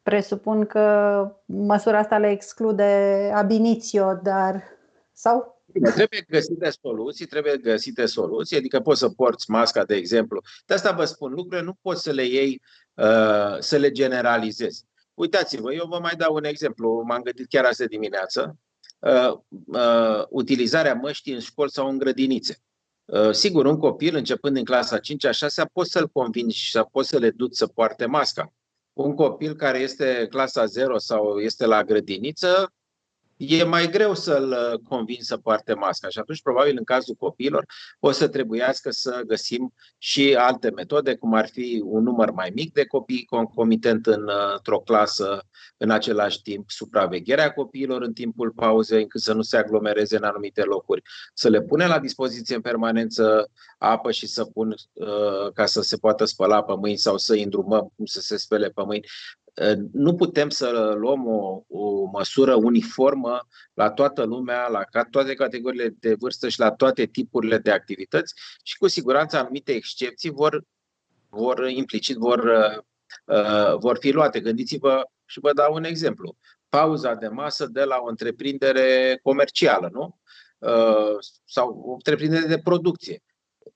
Presupun 0.03 0.67
că 0.67 0.85
măsura 1.45 1.99
asta 1.99 2.19
le 2.19 2.31
exclude 2.31 3.31
abinițio, 3.35 4.15
dar 4.23 4.63
sau 5.13 5.57
Bine, 5.73 5.91
trebuie 5.91 6.27
găsite 6.29 6.71
soluții, 6.83 7.27
trebuie 7.27 7.57
găsite 7.57 8.07
soluții, 8.07 8.57
adică 8.57 8.81
poți 8.81 8.99
să 8.99 9.09
porți 9.09 9.51
masca, 9.51 9.85
de 9.85 9.95
exemplu. 9.95 10.43
De 10.67 10.75
asta 10.75 10.93
vă 10.93 11.05
spun, 11.05 11.33
lucrurile 11.33 11.63
nu 11.63 11.75
poți 11.83 12.03
să 12.03 12.11
le 12.11 12.25
iei, 12.25 12.63
uh, 12.95 13.59
să 13.59 13.77
le 13.77 13.91
generalizezi. 13.91 14.85
Uitați-vă, 15.15 15.73
eu 15.73 15.87
vă 15.87 15.99
mai 15.99 16.15
dau 16.17 16.35
un 16.35 16.45
exemplu, 16.45 17.03
m-am 17.07 17.23
gândit 17.23 17.49
chiar 17.49 17.65
azi 17.65 17.87
dimineață, 17.87 18.59
uh, 18.99 19.33
uh, 19.67 20.25
utilizarea 20.29 20.95
măștii 20.95 21.33
în 21.33 21.41
școli 21.41 21.71
sau 21.71 21.89
în 21.89 21.99
grădinițe. 21.99 22.61
Uh, 23.07 23.31
sigur, 23.31 23.67
un 23.67 23.79
copil 23.79 24.17
începând 24.17 24.55
din 24.55 24.65
clasa 24.65 24.99
5-a, 24.99 25.31
6 25.31 25.65
poți 25.73 25.91
să-l 25.91 26.09
convingi 26.09 26.57
și 26.57 26.79
poți 26.93 27.09
să 27.09 27.19
le 27.19 27.31
duci 27.31 27.55
să 27.55 27.67
poarte 27.67 28.07
masca. 28.07 28.53
Un 28.93 29.15
copil 29.15 29.55
care 29.55 29.79
este 29.79 30.27
clasa 30.31 30.65
0 30.65 30.99
sau 30.99 31.39
este 31.39 31.67
la 31.67 31.85
grădiniță, 31.85 32.73
e 33.37 33.65
mai 33.65 33.89
greu 33.91 34.15
să-l 34.15 34.51
uh, 34.51 34.79
convin 34.89 35.19
să 35.21 35.37
poarte 35.37 35.75
masca 35.75 36.09
și 36.09 36.19
atunci 36.19 36.43
probabil 36.43 36.75
în 36.79 36.85
cazul 36.85 37.15
copiilor 37.15 37.65
o 38.01 38.11
să 38.11 38.29
trebuiască 38.29 38.91
să 38.91 39.23
găsim 39.27 39.75
și 39.99 40.35
alte 40.35 40.71
metode, 40.71 41.15
cum 41.15 41.35
ar 41.35 41.49
fi 41.49 41.83
un 41.85 42.03
număr 42.03 42.31
mai 42.31 42.51
mic 42.55 42.73
de 42.73 42.85
copii 42.85 43.25
concomitent 43.25 44.07
în, 44.07 44.23
uh, 44.23 44.53
într-o 44.57 44.79
clasă 44.79 45.43
în 45.77 45.91
același 45.91 46.43
timp, 46.43 46.71
supravegherea 46.71 47.53
copiilor 47.53 48.03
în 48.03 48.13
timpul 48.13 48.51
pauzei, 48.51 49.03
încât 49.03 49.21
să 49.21 49.33
nu 49.33 49.43
se 49.43 49.57
aglomereze 49.57 50.17
în 50.17 50.25
anumite 50.25 50.63
locuri, 50.63 51.03
să 51.35 51.49
le 51.49 51.63
pune 51.63 51.87
la 51.87 51.99
dispoziție 51.99 52.55
în 52.55 52.61
permanență 52.61 53.51
apă 53.79 54.11
și 54.11 54.27
să 54.27 54.45
pun 54.45 54.75
uh, 54.93 55.53
ca 55.55 55.67
să 55.67 55.81
se 55.81 55.97
poată 55.97 56.25
spăla 56.25 56.63
pe 56.63 56.75
mâini 56.77 56.97
sau 56.97 57.17
să 57.17 57.35
îndrumăm 57.35 57.93
cum 57.97 58.05
să 58.05 58.21
se 58.21 58.37
spele 58.37 58.69
pe 58.69 58.83
mâini 58.85 59.07
nu 59.93 60.15
putem 60.15 60.49
să 60.49 60.95
luăm 60.97 61.27
o, 61.27 61.63
o 61.69 62.05
măsură 62.05 62.55
uniformă 62.55 63.47
la 63.75 63.91
toată 63.91 64.25
lumea, 64.25 64.69
la 64.69 65.05
toate 65.11 65.35
categoriile 65.35 65.95
de 66.01 66.15
vârstă 66.15 66.49
și 66.49 66.59
la 66.59 66.73
toate 66.73 67.07
tipurile 67.07 67.59
de 67.59 67.71
activități 67.71 68.35
și 68.63 68.77
cu 68.77 68.89
siguranță 68.89 69.37
anumite 69.37 69.73
excepții 69.73 70.31
vor, 70.31 70.65
vor 71.29 71.69
implicit, 71.69 72.17
vor, 72.17 72.39
uh, 73.25 73.79
vor 73.79 73.97
fi 74.01 74.11
luate. 74.11 74.41
Gândiți-vă 74.41 75.03
și 75.25 75.41
vă 75.41 75.53
dau 75.53 75.75
un 75.75 75.85
exemplu. 75.85 76.37
Pauza 76.69 77.15
de 77.15 77.29
masă 77.29 77.67
de 77.67 77.85
la 77.85 77.99
o 78.03 78.09
întreprindere 78.09 79.19
comercială, 79.23 79.91
nu? 79.93 80.21
Uh, 80.59 81.17
sau 81.45 81.83
o 81.87 81.93
întreprindere 81.93 82.47
de 82.47 82.59
producție 82.59 83.23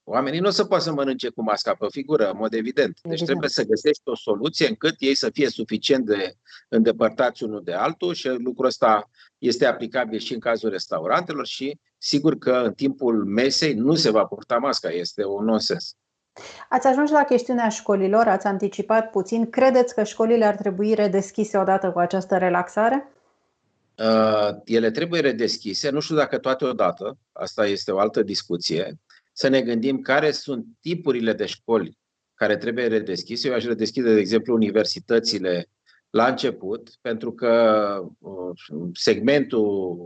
Oamenii 0.04 0.40
nu 0.40 0.46
o 0.46 0.50
să 0.50 0.64
poată 0.64 0.84
să 0.84 0.92
mănânce 0.92 1.28
cu 1.28 1.42
masca 1.42 1.74
pe 1.74 1.86
figură, 1.90 2.30
în 2.30 2.36
mod 2.36 2.54
evident. 2.54 2.98
Deci 3.02 3.02
evident. 3.02 3.26
trebuie 3.26 3.48
să 3.48 3.64
găsești 3.64 4.02
o 4.04 4.16
soluție 4.16 4.68
încât 4.68 4.94
ei 4.98 5.14
să 5.14 5.30
fie 5.30 5.48
suficient 5.48 6.06
de 6.06 6.34
îndepărtați 6.68 7.42
unul 7.42 7.62
de 7.64 7.72
altul 7.72 8.14
și 8.14 8.28
lucrul 8.28 8.66
ăsta 8.66 9.10
este 9.38 9.66
aplicabil 9.66 10.18
și 10.18 10.34
în 10.34 10.40
cazul 10.40 10.70
restaurantelor 10.70 11.46
și 11.46 11.78
sigur 11.98 12.38
că 12.38 12.62
în 12.64 12.72
timpul 12.72 13.24
mesei 13.24 13.74
nu 13.74 13.94
se 13.94 14.10
va 14.10 14.24
purta 14.24 14.56
masca, 14.56 14.88
este 14.88 15.24
un 15.24 15.44
nonsens. 15.44 15.94
Ați 16.68 16.86
ajuns 16.86 17.10
la 17.10 17.24
chestiunea 17.24 17.68
școlilor, 17.68 18.26
ați 18.26 18.46
anticipat 18.46 19.10
puțin. 19.10 19.50
Credeți 19.50 19.94
că 19.94 20.02
școlile 20.02 20.44
ar 20.44 20.56
trebui 20.56 20.94
redeschise 20.94 21.58
odată 21.58 21.90
cu 21.90 21.98
această 21.98 22.36
relaxare? 22.36 23.12
Uh, 23.98 24.56
ele 24.64 24.90
trebuie 24.90 25.20
redeschise, 25.20 25.90
nu 25.90 26.00
știu 26.00 26.16
dacă 26.16 26.38
toate 26.38 26.64
odată, 26.64 27.18
asta 27.32 27.66
este 27.66 27.92
o 27.92 27.98
altă 27.98 28.22
discuție 28.22 28.98
să 29.40 29.48
ne 29.48 29.62
gândim 29.62 30.00
care 30.00 30.30
sunt 30.30 30.66
tipurile 30.80 31.32
de 31.32 31.46
școli 31.46 31.98
care 32.34 32.56
trebuie 32.56 32.86
redeschise. 32.86 33.48
Eu 33.48 33.54
aș 33.54 33.64
redeschide, 33.64 34.14
de 34.14 34.20
exemplu, 34.20 34.54
universitățile 34.54 35.68
la 36.10 36.26
început, 36.26 36.90
pentru 37.00 37.32
că 37.32 37.52
uh, 38.18 38.90
segmentul 38.92 39.98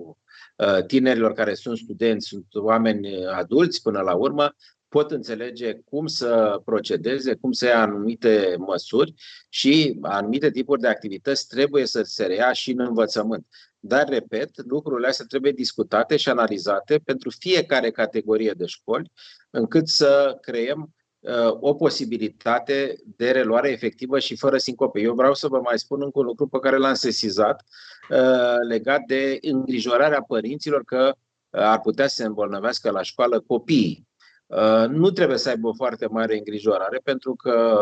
uh, 0.56 0.84
tinerilor 0.86 1.32
care 1.32 1.54
sunt 1.54 1.78
studenți 1.78 2.26
sunt 2.26 2.46
oameni 2.50 3.26
adulți 3.26 3.82
până 3.82 4.00
la 4.00 4.14
urmă, 4.14 4.54
pot 4.94 5.10
înțelege 5.10 5.72
cum 5.72 6.06
să 6.06 6.60
procedeze, 6.64 7.34
cum 7.34 7.52
să 7.52 7.66
ia 7.66 7.80
anumite 7.80 8.54
măsuri 8.58 9.14
și 9.48 9.98
anumite 10.02 10.50
tipuri 10.50 10.80
de 10.80 10.88
activități 10.88 11.46
trebuie 11.46 11.86
să 11.86 12.02
se 12.02 12.26
reia 12.26 12.52
și 12.52 12.70
în 12.70 12.80
învățământ. 12.80 13.46
Dar, 13.78 14.08
repet, 14.08 14.50
lucrurile 14.66 15.06
astea 15.06 15.24
trebuie 15.28 15.52
discutate 15.52 16.16
și 16.16 16.28
analizate 16.28 16.98
pentru 17.04 17.30
fiecare 17.38 17.90
categorie 17.90 18.52
de 18.56 18.66
școli, 18.66 19.12
încât 19.50 19.88
să 19.88 20.38
creăm 20.40 20.94
uh, 21.20 21.56
o 21.60 21.74
posibilitate 21.74 22.96
de 23.16 23.30
reluare 23.30 23.70
efectivă 23.70 24.18
și 24.18 24.36
fără 24.36 24.56
sincope. 24.56 25.00
Eu 25.00 25.14
vreau 25.14 25.34
să 25.34 25.48
vă 25.48 25.60
mai 25.60 25.78
spun 25.78 26.02
încă 26.02 26.18
un 26.18 26.24
lucru 26.24 26.46
pe 26.46 26.58
care 26.58 26.76
l-am 26.76 26.94
sesizat 26.94 27.64
uh, 28.10 28.56
legat 28.68 29.00
de 29.06 29.38
îngrijorarea 29.40 30.22
părinților 30.22 30.84
că 30.84 31.14
uh, 31.14 31.60
ar 31.60 31.80
putea 31.80 32.06
să 32.06 32.14
se 32.14 32.24
îmbolnăvească 32.24 32.90
la 32.90 33.02
școală 33.02 33.40
copiii. 33.40 34.12
Uh, 34.46 34.88
nu 34.88 35.10
trebuie 35.10 35.38
să 35.38 35.48
aibă 35.48 35.68
o 35.68 35.74
foarte 35.74 36.06
mare 36.06 36.36
îngrijorare 36.36 37.00
pentru 37.04 37.34
că 37.34 37.80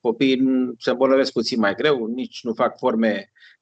copiii 0.00 0.72
se 0.78 0.90
îmbolnăvesc 0.90 1.32
puțin 1.32 1.60
mai 1.60 1.74
greu, 1.74 2.06
nici 2.06 2.42
nu 2.42 2.54
fac 2.54 2.78
forme 2.78 3.32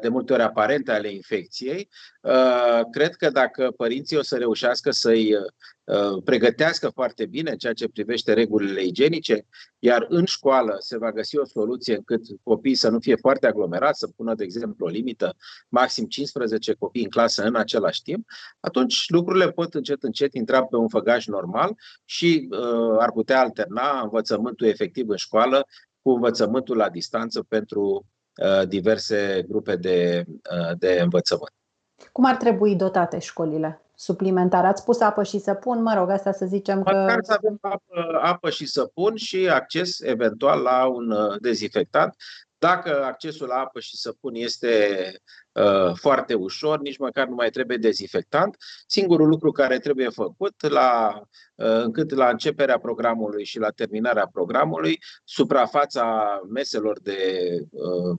de 0.00 0.08
multe 0.08 0.32
ori 0.32 0.42
aparente 0.42 0.92
ale 0.92 1.12
infecției, 1.12 1.88
uh, 2.20 2.80
cred 2.90 3.14
că 3.14 3.30
dacă 3.30 3.72
părinții 3.76 4.16
o 4.16 4.22
să 4.22 4.36
reușească 4.36 4.90
să-i 4.90 5.34
uh, 5.34 6.22
pregătească 6.24 6.88
foarte 6.88 7.26
bine 7.26 7.56
ceea 7.56 7.72
ce 7.72 7.88
privește 7.88 8.32
regulile 8.32 8.82
igienice, 8.82 9.46
iar 9.78 10.06
în 10.08 10.24
școală 10.24 10.76
se 10.78 10.98
va 10.98 11.12
găsi 11.12 11.38
o 11.38 11.44
soluție 11.44 11.94
încât 11.94 12.20
copiii 12.42 12.74
să 12.74 12.88
nu 12.88 12.98
fie 12.98 13.16
foarte 13.16 13.46
aglomerați, 13.46 13.98
să 13.98 14.08
pună, 14.16 14.34
de 14.34 14.44
exemplu, 14.44 14.86
o 14.86 14.88
limită, 14.88 15.36
maxim 15.68 16.06
15 16.06 16.72
copii 16.72 17.02
în 17.02 17.10
clasă 17.10 17.42
în 17.42 17.54
același 17.54 18.02
timp, 18.02 18.26
atunci 18.60 19.04
lucrurile 19.08 19.50
pot 19.50 19.74
încet, 19.74 20.02
încet 20.02 20.34
intra 20.34 20.64
pe 20.64 20.76
un 20.76 20.88
făgaș 20.88 21.26
normal 21.26 21.76
și 22.04 22.48
uh, 22.50 22.96
ar 22.98 23.12
putea 23.12 23.40
alterna 23.40 24.00
învățământul 24.02 24.66
efectiv 24.66 25.08
în 25.08 25.16
școală 25.16 25.66
cu 26.02 26.10
învățământul 26.10 26.76
la 26.76 26.88
distanță 26.88 27.42
pentru 27.48 27.80
Uh, 27.90 28.19
diverse 28.68 29.44
grupe 29.48 29.76
de, 29.76 30.24
uh, 30.26 30.78
de 30.78 31.00
învățământ. 31.02 31.52
Cum 32.12 32.24
ar 32.24 32.36
trebui 32.36 32.76
dotate 32.76 33.18
școlile? 33.18 33.80
Suplimentar. 33.94 34.64
Ați 34.64 34.80
spus 34.80 35.00
apă 35.00 35.22
și 35.22 35.38
săpun, 35.38 35.82
mă 35.82 35.94
rog, 35.94 36.10
asta 36.10 36.32
să 36.32 36.46
zicem 36.46 36.82
că... 36.82 36.96
Măcar 36.96 37.18
să 37.22 37.32
avem 37.36 37.58
apă, 37.60 38.18
apă 38.22 38.50
și 38.50 38.66
săpun 38.66 39.16
și 39.16 39.48
acces 39.48 40.00
eventual 40.00 40.60
la 40.60 40.86
un 40.86 41.10
uh, 41.10 41.40
dezinfectant. 41.40 42.14
Dacă 42.60 43.04
accesul 43.04 43.46
la 43.46 43.54
apă 43.54 43.80
și 43.80 43.96
săpun 43.96 44.34
este 44.34 45.12
uh, 45.52 45.92
foarte 45.94 46.34
ușor, 46.34 46.80
nici 46.80 46.98
măcar 46.98 47.26
nu 47.26 47.34
mai 47.34 47.50
trebuie 47.50 47.76
dezinfectant. 47.76 48.56
Singurul 48.86 49.28
lucru 49.28 49.52
care 49.52 49.78
trebuie 49.78 50.08
făcut 50.08 50.68
la, 50.68 51.20
uh, 51.54 51.82
încât 51.82 52.10
la 52.10 52.28
începerea 52.28 52.78
programului 52.78 53.44
și 53.44 53.58
la 53.58 53.70
terminarea 53.70 54.28
programului, 54.32 54.98
suprafața 55.24 56.40
meselor 56.48 57.00
de, 57.00 57.48
uh, 57.70 58.18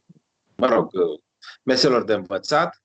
mă 0.56 0.68
rog, 0.68 0.92
meselor 1.64 2.04
de 2.04 2.14
învățat 2.14 2.82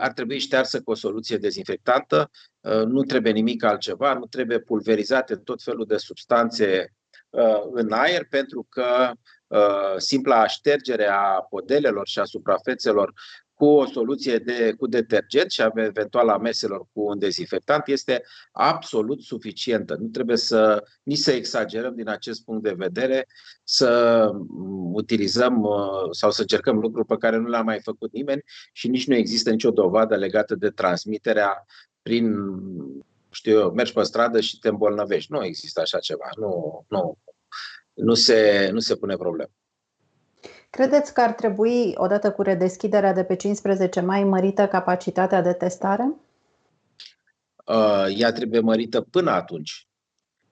ar 0.00 0.12
trebui 0.12 0.38
ștearsă 0.38 0.82
cu 0.82 0.90
o 0.90 0.94
soluție 0.94 1.36
dezinfectantă, 1.36 2.30
nu 2.86 3.02
trebuie 3.02 3.32
nimic 3.32 3.64
altceva, 3.64 4.14
nu 4.14 4.26
trebuie 4.26 4.58
pulverizate 4.58 5.36
tot 5.36 5.62
felul 5.62 5.84
de 5.86 5.96
substanțe 5.96 6.92
în 7.72 7.92
aer, 7.92 8.26
pentru 8.28 8.66
că 8.68 9.12
simpla 9.96 10.46
ștergere 10.46 11.06
a 11.06 11.46
podelelor 11.48 12.06
și 12.06 12.18
a 12.18 12.24
suprafețelor 12.24 13.12
cu 13.54 13.64
o 13.64 13.86
soluție 13.86 14.38
de, 14.38 14.74
cu 14.78 14.86
detergent 14.86 15.50
și 15.50 15.62
eventual 15.74 16.28
a 16.28 16.38
meselor 16.38 16.78
cu 16.78 17.00
un 17.00 17.18
dezinfectant 17.18 17.86
este 17.86 18.22
absolut 18.52 19.22
suficientă. 19.22 19.96
Nu 20.00 20.06
trebuie 20.06 20.36
să 20.36 20.84
nici 21.02 21.18
să 21.18 21.32
exagerăm 21.32 21.94
din 21.94 22.08
acest 22.08 22.44
punct 22.44 22.62
de 22.62 22.74
vedere, 22.76 23.26
să 23.64 24.30
utilizăm 24.92 25.62
uh, 25.62 26.10
sau 26.10 26.30
să 26.30 26.40
încercăm 26.40 26.78
lucruri 26.78 27.06
pe 27.06 27.16
care 27.16 27.36
nu 27.36 27.48
le-a 27.48 27.62
mai 27.62 27.80
făcut 27.80 28.12
nimeni 28.12 28.42
și 28.72 28.88
nici 28.88 29.06
nu 29.06 29.14
există 29.14 29.50
nicio 29.50 29.70
dovadă 29.70 30.16
legată 30.16 30.54
de 30.54 30.70
transmiterea 30.70 31.66
prin, 32.02 32.34
știu 33.30 33.58
eu, 33.58 33.70
mergi 33.70 33.92
pe 33.92 34.02
stradă 34.02 34.40
și 34.40 34.58
te 34.58 34.68
îmbolnăvești. 34.68 35.32
Nu 35.32 35.44
există 35.44 35.80
așa 35.80 35.98
ceva. 35.98 36.28
Nu, 36.36 36.84
nu, 36.88 37.18
nu, 37.94 38.14
se, 38.14 38.68
nu 38.72 38.78
se 38.78 38.96
pune 38.96 39.16
problemă. 39.16 39.50
Credeți 40.70 41.14
că 41.14 41.20
ar 41.20 41.32
trebui, 41.32 41.92
odată 41.96 42.32
cu 42.32 42.42
redeschiderea 42.42 43.12
de 43.12 43.24
pe 43.24 43.36
15 43.36 44.00
mai, 44.00 44.24
mărită 44.24 44.66
capacitatea 44.66 45.42
de 45.42 45.52
testare? 45.52 46.14
Uh, 47.66 48.06
ea 48.16 48.32
trebuie 48.32 48.60
mărită 48.60 49.00
până 49.00 49.30
atunci. 49.30 49.88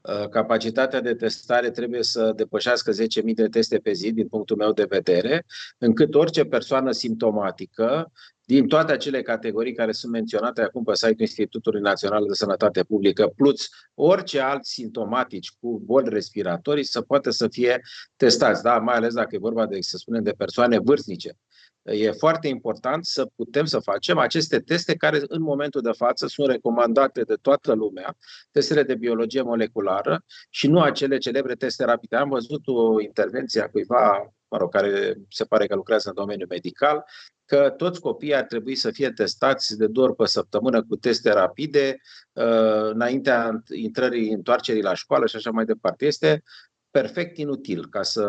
Uh, 0.00 0.28
capacitatea 0.28 1.00
de 1.00 1.14
testare 1.14 1.70
trebuie 1.70 2.02
să 2.02 2.32
depășească 2.36 2.92
10.000 2.92 3.34
de 3.34 3.48
teste 3.48 3.78
pe 3.78 3.92
zi, 3.92 4.12
din 4.12 4.28
punctul 4.28 4.56
meu 4.56 4.72
de 4.72 4.84
vedere, 4.88 5.44
încât 5.78 6.14
orice 6.14 6.44
persoană 6.44 6.90
simptomatică 6.90 8.12
din 8.52 8.68
toate 8.68 8.92
acele 8.92 9.22
categorii 9.22 9.74
care 9.74 9.92
sunt 9.92 10.12
menționate 10.12 10.62
acum 10.62 10.84
pe 10.84 10.94
site-ul 10.94 11.16
Institutului 11.18 11.80
Național 11.80 12.26
de 12.26 12.32
Sănătate 12.32 12.82
Publică, 12.82 13.32
plus 13.36 13.68
orice 13.94 14.40
alți 14.40 14.70
simptomatici 14.70 15.50
cu 15.60 15.82
boli 15.84 16.08
respiratorii 16.08 16.84
să 16.84 17.00
poată 17.00 17.30
să 17.30 17.48
fie 17.48 17.80
testați, 18.16 18.62
da? 18.62 18.78
mai 18.78 18.94
ales 18.94 19.14
dacă 19.14 19.34
e 19.34 19.38
vorba 19.38 19.66
de, 19.66 19.80
să 19.80 19.96
spunem, 19.96 20.22
de 20.22 20.30
persoane 20.30 20.78
vârstnice. 20.78 21.38
E 21.82 22.10
foarte 22.10 22.48
important 22.48 23.04
să 23.04 23.30
putem 23.36 23.64
să 23.64 23.78
facem 23.78 24.18
aceste 24.18 24.58
teste 24.58 24.96
care 24.96 25.22
în 25.26 25.42
momentul 25.42 25.80
de 25.80 25.92
față 25.96 26.26
sunt 26.26 26.48
recomandate 26.48 27.22
de 27.22 27.34
toată 27.42 27.72
lumea, 27.72 28.16
testele 28.50 28.82
de 28.82 28.94
biologie 28.94 29.42
moleculară 29.42 30.24
și 30.50 30.66
nu 30.66 30.80
acele 30.80 31.18
celebre 31.18 31.54
teste 31.54 31.84
rapide. 31.84 32.16
Am 32.16 32.28
văzut 32.28 32.66
o 32.66 33.00
intervenție 33.00 33.60
a 33.60 33.68
cuiva 33.68 34.32
mă 34.52 34.58
rog, 34.58 34.70
care 34.70 35.16
se 35.28 35.44
pare 35.44 35.66
că 35.66 35.74
lucrează 35.74 36.08
în 36.08 36.14
domeniul 36.14 36.48
medical, 36.48 37.04
că 37.44 37.74
toți 37.76 38.00
copiii 38.00 38.34
ar 38.34 38.42
trebui 38.42 38.74
să 38.74 38.90
fie 38.90 39.10
testați 39.10 39.76
de 39.76 39.86
două 39.86 40.06
ori 40.06 40.16
pe 40.16 40.26
săptămână 40.26 40.82
cu 40.82 40.96
teste 40.96 41.32
rapide 41.32 42.00
uh, 42.32 42.90
înaintea 42.92 43.62
intrării, 43.74 44.30
întoarcerii 44.30 44.82
la 44.82 44.94
școală 44.94 45.26
și 45.26 45.36
așa 45.36 45.50
mai 45.50 45.64
departe. 45.64 46.06
Este 46.06 46.42
perfect 46.90 47.38
inutil 47.38 47.86
ca 47.88 48.02
să 48.02 48.24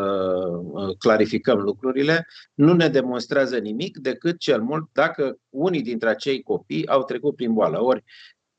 uh, 0.62 0.96
clarificăm 0.98 1.58
lucrurile. 1.58 2.26
Nu 2.54 2.72
ne 2.72 2.88
demonstrează 2.88 3.58
nimic 3.58 3.98
decât 3.98 4.38
cel 4.38 4.62
mult 4.62 4.88
dacă 4.92 5.38
unii 5.48 5.82
dintre 5.82 6.08
acei 6.08 6.42
copii 6.42 6.86
au 6.86 7.04
trecut 7.04 7.36
prin 7.36 7.52
boală. 7.52 7.82
Ori 7.82 8.04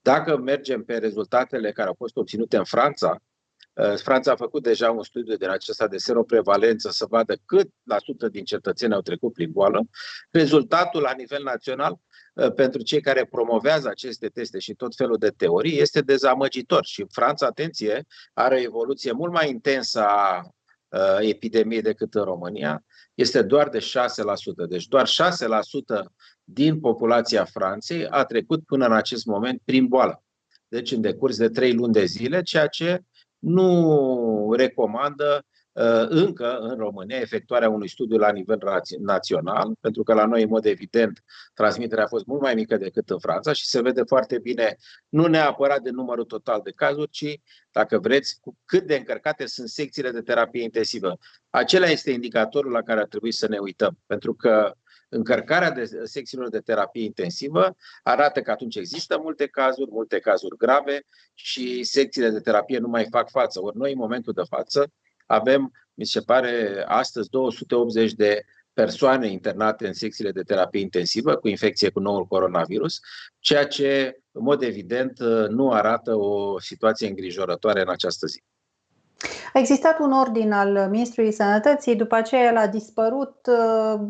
dacă 0.01 0.37
mergem 0.37 0.83
pe 0.83 0.97
rezultatele 0.97 1.71
care 1.71 1.87
au 1.87 1.95
fost 1.97 2.15
obținute 2.15 2.57
în 2.57 2.63
Franța, 2.63 3.09
Uh, 3.09 3.35
Franța 3.95 4.31
a 4.31 4.35
făcut 4.35 4.63
deja 4.63 4.91
un 4.91 5.03
studiu 5.03 5.35
din 5.35 5.49
acesta 5.49 5.88
de 5.88 5.97
seroprevalență 5.97 6.89
să 6.89 7.05
vadă 7.09 7.35
cât 7.45 7.69
la 7.83 7.97
sută 7.97 8.29
din 8.29 8.43
cetățeni 8.43 8.93
au 8.93 9.01
trecut 9.01 9.33
prin 9.33 9.51
boală. 9.51 9.88
Rezultatul 10.31 11.01
la 11.01 11.13
nivel 11.17 11.43
național 11.43 11.97
uh, 12.33 12.53
pentru 12.53 12.81
cei 12.81 13.01
care 13.01 13.25
promovează 13.25 13.88
aceste 13.89 14.27
teste 14.27 14.59
și 14.59 14.73
tot 14.73 14.95
felul 14.95 15.17
de 15.17 15.29
teorii 15.29 15.79
este 15.79 16.01
dezamăgitor. 16.01 16.85
Și 16.85 17.05
Franța, 17.09 17.45
atenție, 17.45 18.05
are 18.33 18.55
o 18.55 18.61
evoluție 18.61 19.11
mult 19.11 19.33
mai 19.33 19.49
intensă 19.49 20.05
a 20.05 20.49
uh, 20.88 21.17
epidemiei 21.19 21.81
decât 21.81 22.13
în 22.13 22.23
România. 22.23 22.83
Este 23.13 23.41
doar 23.41 23.69
de 23.69 23.79
6%. 23.79 23.81
Deci 24.69 24.88
doar 24.88 25.07
6% 25.07 25.11
din 26.43 26.79
populația 26.79 27.45
Franței 27.45 28.07
a 28.07 28.23
trecut 28.23 28.65
până 28.65 28.85
în 28.85 28.93
acest 28.93 29.25
moment 29.25 29.61
prin 29.65 29.88
boală. 29.88 30.23
Deci 30.67 30.91
în 30.91 31.01
decurs 31.01 31.38
de 31.38 31.49
3 31.49 31.73
luni 31.73 31.93
de 31.93 32.05
zile, 32.05 32.41
ceea 32.41 32.67
ce 32.67 33.01
nu 33.39 34.54
recomandă 34.58 35.45
uh, 35.71 36.06
încă 36.08 36.58
în 36.58 36.78
România 36.78 37.17
efectuarea 37.19 37.69
unui 37.69 37.89
studiu 37.89 38.17
la 38.17 38.32
nivel 38.32 38.60
național, 39.00 39.76
pentru 39.80 40.04
că 40.04 40.13
la 40.13 40.26
noi, 40.26 40.41
în 40.41 40.50
mod 40.50 40.65
evident, 40.65 41.24
transmiterea 41.54 42.04
a 42.04 42.08
fost 42.08 42.26
mult 42.26 42.41
mai 42.41 42.54
mică 42.54 42.78
decât 42.78 43.10
în 43.10 43.19
Franța 43.19 43.54
și 43.54 43.65
se 43.65 43.82
vede 43.82 44.02
foarte 44.04 44.39
bine, 44.39 44.76
nu 45.10 45.28
neapărat 45.28 45.82
de 45.82 45.89
numărul 45.89 46.26
total 46.26 46.62
de 46.63 46.71
cazuri, 46.71 47.10
ci, 47.10 47.39
dacă 47.71 48.00
vreți, 48.00 48.38
cu 48.41 48.58
cât 48.65 48.84
de 48.88 48.95
încărcate 48.95 49.45
sunt 49.45 49.69
secțiile 49.69 50.12
de 50.12 50.21
terapie 50.21 50.63
intensivă. 50.63 51.17
Acela 51.50 51.86
este 51.86 52.12
indicatorul 52.12 52.71
la 52.71 52.82
care 52.82 53.00
ar 53.00 53.08
trebui 53.08 53.32
să 53.32 53.48
ne 53.48 53.58
uităm, 53.58 53.98
pentru 54.06 54.34
că 54.34 54.74
încărcarea 55.09 55.71
de 55.71 55.85
secțiilor 56.03 56.49
de 56.49 56.59
terapie 56.59 57.03
intensivă 57.03 57.75
arată 58.03 58.41
că 58.41 58.51
atunci 58.51 58.75
există 58.75 59.19
multe 59.21 59.47
cazuri, 59.47 59.91
multe 59.91 60.19
cazuri 60.19 60.57
grave 60.57 61.05
și 61.33 61.83
secțiile 61.83 62.29
de 62.29 62.39
terapie 62.39 62.77
nu 62.77 62.87
mai 62.87 63.07
fac 63.09 63.29
față. 63.29 63.61
Ori 63.61 63.77
noi, 63.77 63.91
în 63.91 63.97
momentul 63.97 64.33
de 64.33 64.43
față, 64.49 64.91
avem, 65.25 65.71
mi 65.93 66.05
se 66.05 66.21
pare, 66.21 66.83
astăzi 66.87 67.29
280 67.29 68.13
de 68.13 68.43
persoane 68.73 69.27
internate 69.27 69.87
în 69.87 69.93
secțiile 69.93 70.31
de 70.31 70.41
terapie 70.41 70.81
intensivă 70.81 71.35
cu 71.35 71.47
infecție 71.47 71.89
cu 71.89 71.99
noul 71.99 72.25
coronavirus, 72.25 72.99
ceea 73.39 73.67
ce, 73.67 74.19
în 74.31 74.43
mod 74.43 74.61
evident, 74.61 75.19
nu 75.49 75.71
arată 75.71 76.15
o 76.15 76.59
situație 76.59 77.07
îngrijorătoare 77.07 77.81
în 77.81 77.89
această 77.89 78.27
zi. 78.27 78.43
A 79.54 79.60
existat 79.60 79.99
un 79.99 80.12
ordin 80.12 80.51
al 80.51 80.88
Ministrului 80.89 81.32
Sănătății, 81.32 81.95
după 81.95 82.15
aceea 82.15 82.43
el 82.43 82.58
a 82.58 82.67
dispărut. 82.67 83.47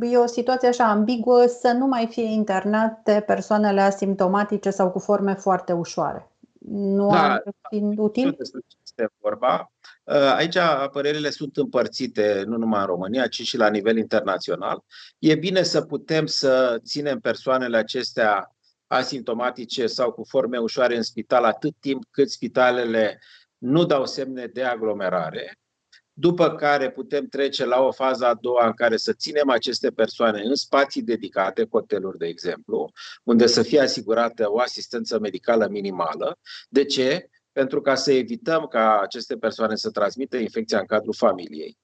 E 0.01 0.17
o 0.17 0.25
situație 0.25 0.67
așa 0.67 0.89
ambiguă 0.89 1.45
să 1.45 1.71
nu 1.71 1.85
mai 1.85 2.07
fie 2.11 2.23
internate 2.23 3.23
persoanele 3.25 3.81
asimptomatice 3.81 4.69
sau 4.69 4.91
cu 4.91 4.99
forme 4.99 5.33
foarte 5.33 5.73
ușoare. 5.73 6.29
Nu 6.69 7.09
da, 7.09 7.31
ar 7.31 7.43
fi 7.69 7.83
util? 7.97 8.37
Este 8.83 9.09
vorba. 9.17 9.71
Aici 10.35 10.57
părerile 10.91 11.29
sunt 11.29 11.57
împărțite 11.57 12.43
nu 12.45 12.57
numai 12.57 12.79
în 12.79 12.85
România, 12.85 13.27
ci 13.27 13.41
și 13.41 13.57
la 13.57 13.69
nivel 13.69 13.97
internațional. 13.97 14.83
E 15.19 15.35
bine 15.35 15.63
să 15.63 15.81
putem 15.81 16.25
să 16.25 16.79
ținem 16.83 17.19
persoanele 17.19 17.77
acestea 17.77 18.55
asimptomatice 18.87 19.87
sau 19.87 20.11
cu 20.11 20.23
forme 20.27 20.57
ușoare 20.57 20.95
în 20.95 21.01
spital 21.01 21.43
atât 21.43 21.73
timp 21.79 22.03
cât 22.11 22.29
spitalele 22.29 23.19
nu 23.57 23.85
dau 23.85 24.05
semne 24.05 24.45
de 24.45 24.63
aglomerare, 24.63 25.59
după 26.17 26.55
care 26.55 26.91
putem 26.91 27.25
trece 27.25 27.65
la 27.65 27.81
o 27.81 27.91
fază 27.91 28.25
a 28.25 28.33
doua 28.33 28.65
în 28.65 28.73
care 28.73 28.97
să 28.97 29.13
ținem 29.13 29.49
aceste 29.49 29.91
persoane 29.91 30.41
în 30.41 30.55
spații 30.55 31.01
dedicate, 31.01 31.67
hoteluri 31.71 32.17
de 32.17 32.25
exemplu, 32.25 32.91
unde 33.23 33.47
să 33.47 33.61
fie 33.61 33.79
asigurată 33.79 34.51
o 34.51 34.59
asistență 34.59 35.19
medicală 35.19 35.67
minimală. 35.67 36.39
De 36.69 36.85
ce? 36.85 37.29
Pentru 37.51 37.81
ca 37.81 37.95
să 37.95 38.11
evităm 38.11 38.67
ca 38.67 38.99
aceste 38.99 39.37
persoane 39.37 39.75
să 39.75 39.91
transmită 39.91 40.37
infecția 40.37 40.79
în 40.79 40.85
cadrul 40.85 41.13
familiei. 41.13 41.77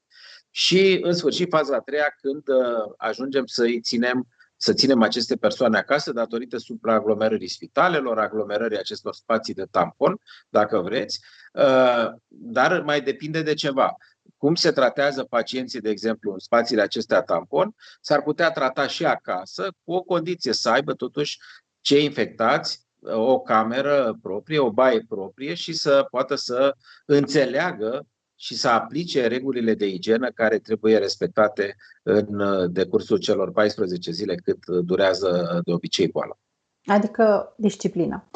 Și, 0.49 0.99
în 1.01 1.13
sfârșit, 1.13 1.49
faza 1.49 1.75
a 1.75 1.79
treia, 1.79 2.15
când 2.21 2.47
uh, 2.47 2.93
ajungem 2.97 3.45
să 3.45 3.63
îi 3.63 3.81
ținem 3.81 4.27
să 4.61 4.73
ținem 4.73 5.01
aceste 5.01 5.35
persoane 5.35 5.77
acasă 5.77 6.11
datorită 6.11 6.57
supraaglomerării 6.57 7.47
spitalelor, 7.47 8.19
aglomerării 8.19 8.77
acestor 8.77 9.13
spații 9.13 9.53
de 9.53 9.65
tampon, 9.71 10.19
dacă 10.49 10.79
vreți, 10.79 11.19
uh, 11.53 12.07
dar 12.27 12.81
mai 12.81 13.01
depinde 13.01 13.41
de 13.41 13.53
ceva. 13.53 13.95
Cum 14.37 14.55
se 14.55 14.71
tratează 14.71 15.23
pacienții, 15.23 15.81
de 15.81 15.89
exemplu, 15.89 16.31
în 16.31 16.39
spațiile 16.39 16.81
acestea 16.81 17.21
tampon, 17.21 17.75
s-ar 18.01 18.21
putea 18.21 18.51
trata 18.51 18.87
și 18.87 19.05
acasă 19.05 19.67
cu 19.83 19.93
o 19.93 20.01
condiție, 20.01 20.53
să 20.53 20.69
aibă 20.69 20.93
totuși 20.93 21.37
cei 21.79 22.03
infectați 22.03 22.85
uh, 22.99 23.13
o 23.13 23.39
cameră 23.39 24.17
proprie, 24.21 24.59
o 24.59 24.71
baie 24.71 25.05
proprie 25.07 25.53
și 25.53 25.73
să 25.73 26.07
poată 26.09 26.35
să 26.35 26.75
înțeleagă 27.05 28.05
și 28.41 28.55
să 28.55 28.67
aplice 28.67 29.27
regulile 29.27 29.73
de 29.73 29.87
igienă 29.87 30.29
care 30.29 30.57
trebuie 30.57 30.97
respectate 30.97 31.75
în 32.03 32.39
uh, 32.39 32.69
decursul 32.71 33.17
celor 33.17 33.51
14 33.51 34.11
zile 34.11 34.35
cât 34.35 34.65
durează 34.65 35.61
de 35.65 35.71
obicei 35.73 36.07
boala. 36.07 36.37
Adică 36.85 37.53
disciplina. 37.57 38.29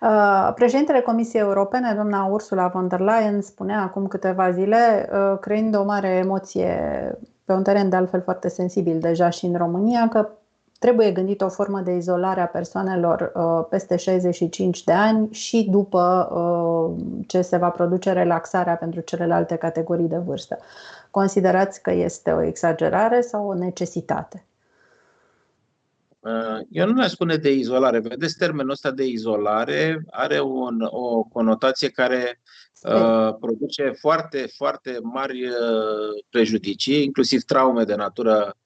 Uh, 0.00 0.52
președintele 0.54 1.00
Comisiei 1.00 1.42
Europene, 1.42 1.92
doamna 1.94 2.24
Ursula 2.24 2.68
von 2.68 2.88
der 2.88 3.00
Leyen, 3.00 3.40
spunea 3.40 3.80
acum 3.82 4.06
câteva 4.06 4.50
zile, 4.50 5.08
uh, 5.12 5.38
creând 5.40 5.76
o 5.76 5.84
mare 5.84 6.08
emoție 6.08 6.78
pe 7.44 7.52
un 7.52 7.62
teren 7.62 7.88
de 7.88 7.96
altfel 7.96 8.22
foarte 8.22 8.48
sensibil 8.48 9.00
deja 9.00 9.30
și 9.30 9.44
în 9.44 9.56
România, 9.56 10.08
că 10.08 10.28
trebuie 10.78 11.10
gândită 11.10 11.44
o 11.44 11.48
formă 11.48 11.80
de 11.80 11.92
izolare 11.92 12.40
a 12.40 12.46
persoanelor 12.46 13.32
uh, 13.34 13.66
peste 13.70 13.96
65 13.96 14.84
de 14.84 14.92
ani 14.92 15.32
și 15.32 15.66
după 15.70 16.28
uh, 16.32 17.04
ce 17.26 17.42
se 17.42 17.56
va 17.56 17.70
produce 17.70 18.12
relaxarea 18.12 18.76
pentru 18.76 19.00
celelalte 19.00 19.56
categorii 19.56 20.08
de 20.08 20.16
vârstă. 20.16 20.58
Considerați 21.10 21.82
că 21.82 21.92
este 21.92 22.30
o 22.30 22.42
exagerare 22.42 23.20
sau 23.20 23.48
o 23.48 23.54
necesitate? 23.54 24.46
Eu 26.70 26.86
nu 26.86 26.92
mai 26.92 27.08
spune 27.08 27.36
de 27.36 27.52
izolare. 27.52 27.98
Vedeți, 27.98 28.36
termenul 28.36 28.70
ăsta 28.70 28.90
de 28.90 29.04
izolare 29.04 30.04
are 30.10 30.40
un, 30.40 30.80
o 30.90 31.22
conotație 31.22 31.88
care 31.88 32.40
uh, 32.82 33.34
produce 33.40 33.92
foarte, 33.98 34.46
foarte 34.56 34.98
mari 35.02 35.46
uh, 35.46 36.24
prejudicii, 36.30 37.04
inclusiv 37.04 37.42
traume 37.42 37.84
de 37.84 37.94
natură 37.94 38.56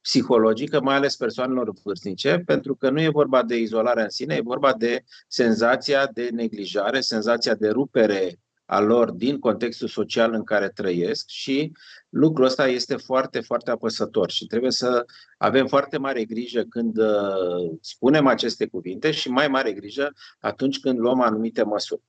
psihologică, 0.00 0.80
mai 0.80 0.94
ales 0.94 1.16
persoanelor 1.16 1.72
vârstnice, 1.82 2.42
pentru 2.46 2.74
că 2.74 2.90
nu 2.90 3.00
e 3.00 3.08
vorba 3.08 3.42
de 3.42 3.56
izolare 3.56 4.02
în 4.02 4.08
sine, 4.08 4.34
e 4.34 4.40
vorba 4.40 4.74
de 4.74 5.04
senzația 5.28 6.06
de 6.12 6.28
neglijare, 6.32 7.00
senzația 7.00 7.54
de 7.54 7.68
rupere 7.68 8.38
a 8.70 8.80
lor 8.80 9.10
din 9.10 9.38
contextul 9.38 9.88
social 9.88 10.32
în 10.32 10.44
care 10.44 10.68
trăiesc 10.68 11.28
și 11.28 11.72
lucrul 12.08 12.44
ăsta 12.44 12.66
este 12.66 12.96
foarte, 12.96 13.40
foarte 13.40 13.70
apăsător 13.70 14.30
și 14.30 14.46
trebuie 14.46 14.70
să 14.70 15.04
avem 15.38 15.66
foarte 15.66 15.98
mare 15.98 16.24
grijă 16.24 16.62
când 16.62 16.98
uh, 16.98 17.76
spunem 17.80 18.26
aceste 18.26 18.66
cuvinte 18.66 19.10
și 19.10 19.30
mai 19.30 19.48
mare 19.48 19.72
grijă 19.72 20.12
atunci 20.40 20.80
când 20.80 20.98
luăm 20.98 21.20
anumite 21.20 21.62
măsuri. 21.62 22.02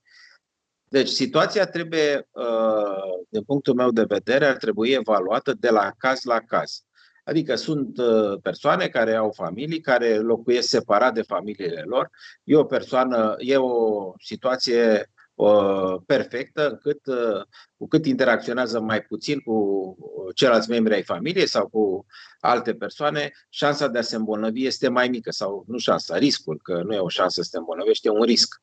Deci, 0.89 1.08
situația 1.08 1.65
trebuie, 1.65 2.28
uh, 2.32 3.25
din 3.30 3.43
punctul 3.43 3.73
meu 3.73 3.91
de 3.91 4.04
vedere, 4.04 4.45
ar 4.45 4.58
trebui 4.58 4.89
evaluată 4.89 5.54
de 5.54 5.69
la 5.69 5.91
caz 5.97 6.23
la 6.23 6.39
caz. 6.39 6.84
Adică 7.29 7.55
sunt 7.55 7.97
uh, 7.97 8.39
persoane 8.41 8.87
care 8.87 9.15
au 9.15 9.31
familii, 9.31 9.81
care 9.81 10.17
locuiesc 10.17 10.67
separat 10.67 11.13
de 11.13 11.21
familiile 11.21 11.83
lor. 11.85 12.09
E 12.43 12.55
o 12.55 12.63
persoană, 12.63 13.35
e 13.37 13.57
o 13.57 14.13
situație 14.23 15.11
uh, 15.35 15.95
perfectă, 16.05 16.69
încât 16.69 17.05
uh, 17.05 17.41
cu 17.77 17.87
cât 17.87 18.05
interacționează 18.05 18.79
mai 18.79 19.01
puțin 19.01 19.39
cu 19.39 19.95
ceilalți 20.35 20.69
membri 20.69 20.93
ai 20.93 21.03
familiei 21.03 21.47
sau 21.47 21.67
cu 21.67 22.05
alte 22.39 22.73
persoane, 22.73 23.31
șansa 23.49 23.87
de 23.87 23.97
a 23.97 24.01
se 24.01 24.15
îmbolnăvi 24.15 24.65
este 24.65 24.89
mai 24.89 25.07
mică 25.07 25.31
sau 25.31 25.63
nu 25.67 25.77
șansa, 25.77 26.17
riscul, 26.17 26.59
că 26.63 26.81
nu 26.83 26.93
e 26.93 26.99
o 26.99 27.09
șansă 27.09 27.41
să 27.41 27.47
te 27.51 27.57
îmbolnăvești, 27.57 28.07
e 28.07 28.09
un 28.09 28.23
risc. 28.23 28.61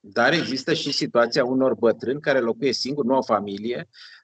Dar 0.00 0.32
există 0.32 0.72
și 0.72 0.92
situația 0.92 1.44
unor 1.44 1.74
bătrâni 1.74 2.20
care 2.20 2.40
locuiesc 2.40 2.80
singuri, 2.80 3.06
nu 3.06 3.14
au 3.14 3.22
familie, 3.22 3.88
Uh, 3.88 4.17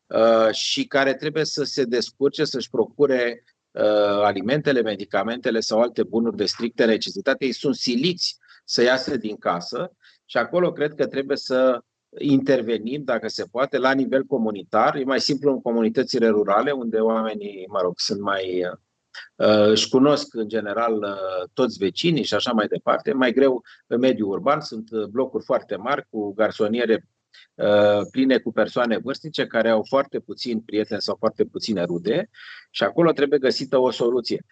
și 0.50 0.84
care 0.84 1.14
trebuie 1.14 1.44
să 1.44 1.64
se 1.64 1.84
descurce, 1.84 2.44
să-și 2.44 2.70
procure 2.70 3.44
uh, 3.70 3.82
alimentele, 4.22 4.82
medicamentele 4.82 5.60
sau 5.60 5.80
alte 5.80 6.02
bunuri 6.02 6.36
de 6.36 6.44
strictă 6.44 6.84
necesitate. 6.84 7.44
Ei 7.44 7.52
sunt 7.52 7.74
siliți 7.74 8.38
să 8.64 8.82
iasă 8.82 9.16
din 9.16 9.36
casă 9.36 9.92
și 10.24 10.36
acolo 10.36 10.72
cred 10.72 10.94
că 10.94 11.06
trebuie 11.06 11.36
să 11.36 11.80
intervenim, 12.18 13.02
dacă 13.04 13.28
se 13.28 13.44
poate, 13.50 13.78
la 13.78 13.92
nivel 13.92 14.24
comunitar. 14.24 14.94
E 14.94 15.04
mai 15.04 15.20
simplu 15.20 15.50
în 15.50 15.60
comunitățile 15.60 16.28
rurale, 16.28 16.70
unde 16.70 16.98
oamenii, 16.98 17.66
mă 17.68 17.80
rog, 17.82 17.92
sunt 17.96 18.20
mai 18.20 18.64
uh, 18.64 19.68
își 19.68 19.88
cunosc 19.88 20.34
în 20.34 20.48
general 20.48 21.18
toți 21.52 21.78
vecinii 21.78 22.24
și 22.24 22.34
așa 22.34 22.52
mai 22.52 22.66
departe. 22.66 23.12
Mai 23.12 23.32
greu 23.32 23.62
în 23.86 23.98
mediul 23.98 24.30
urban, 24.30 24.60
sunt 24.60 25.06
blocuri 25.10 25.44
foarte 25.44 25.76
mari 25.76 26.06
cu 26.10 26.32
garsoniere 26.34 26.94
Uh, 26.94 27.13
pline 28.10 28.38
cu 28.38 28.52
persoane 28.52 28.98
vârstnice 28.98 29.46
care 29.46 29.70
au 29.70 29.84
foarte 29.88 30.18
puțini 30.20 30.60
prieteni 30.60 31.00
sau 31.00 31.16
foarte 31.18 31.44
puține 31.44 31.84
rude 31.84 32.28
și 32.70 32.82
acolo 32.82 33.12
trebuie 33.12 33.38
găsită 33.38 33.78
o 33.78 33.90
soluție. 33.90 34.44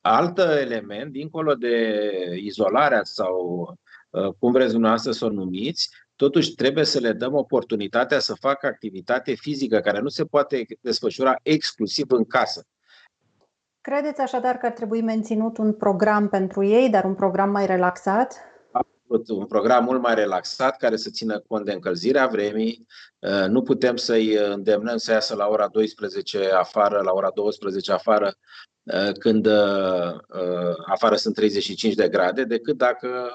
Alt 0.00 0.38
element, 0.38 1.12
dincolo 1.12 1.54
de 1.54 1.98
izolarea 2.36 3.00
sau 3.02 3.66
uh, 4.10 4.28
cum 4.38 4.52
vreți 4.52 4.72
dumneavoastră 4.72 5.12
să 5.12 5.24
o 5.24 5.30
numiți, 5.30 5.90
totuși 6.16 6.54
trebuie 6.54 6.84
să 6.84 6.98
le 6.98 7.12
dăm 7.12 7.34
oportunitatea 7.34 8.18
să 8.18 8.34
facă 8.40 8.66
activitate 8.66 9.34
fizică 9.34 9.80
care 9.80 10.00
nu 10.00 10.08
se 10.08 10.24
poate 10.24 10.64
desfășura 10.80 11.34
exclusiv 11.42 12.10
în 12.10 12.24
casă. 12.24 12.66
Credeți 13.80 14.20
așadar 14.20 14.56
că 14.56 14.66
ar 14.66 14.72
trebui 14.72 15.00
menținut 15.00 15.58
un 15.58 15.72
program 15.72 16.28
pentru 16.28 16.64
ei, 16.64 16.90
dar 16.90 17.04
un 17.04 17.14
program 17.14 17.50
mai 17.50 17.66
relaxat? 17.66 18.51
Un 19.28 19.46
program 19.46 19.84
mult 19.84 20.02
mai 20.02 20.14
relaxat 20.14 20.76
care 20.76 20.96
să 20.96 21.10
țină 21.10 21.38
cont 21.38 21.64
de 21.64 21.72
încălzirea 21.72 22.26
vremii. 22.26 22.86
Uh, 23.18 23.46
nu 23.48 23.62
putem 23.62 23.96
să-i 23.96 24.34
îndemnăm 24.34 24.96
să 24.96 25.12
iasă 25.12 25.34
la 25.34 25.46
ora 25.46 25.68
12 25.68 26.50
afară, 26.50 27.00
la 27.04 27.12
ora 27.12 27.30
12 27.34 27.92
afară, 27.92 28.34
uh, 28.82 29.12
când 29.18 29.46
uh, 29.46 30.14
afară 30.86 31.14
sunt 31.14 31.34
35 31.34 31.94
de 31.94 32.08
grade, 32.08 32.44
decât 32.44 32.76
dacă 32.76 33.30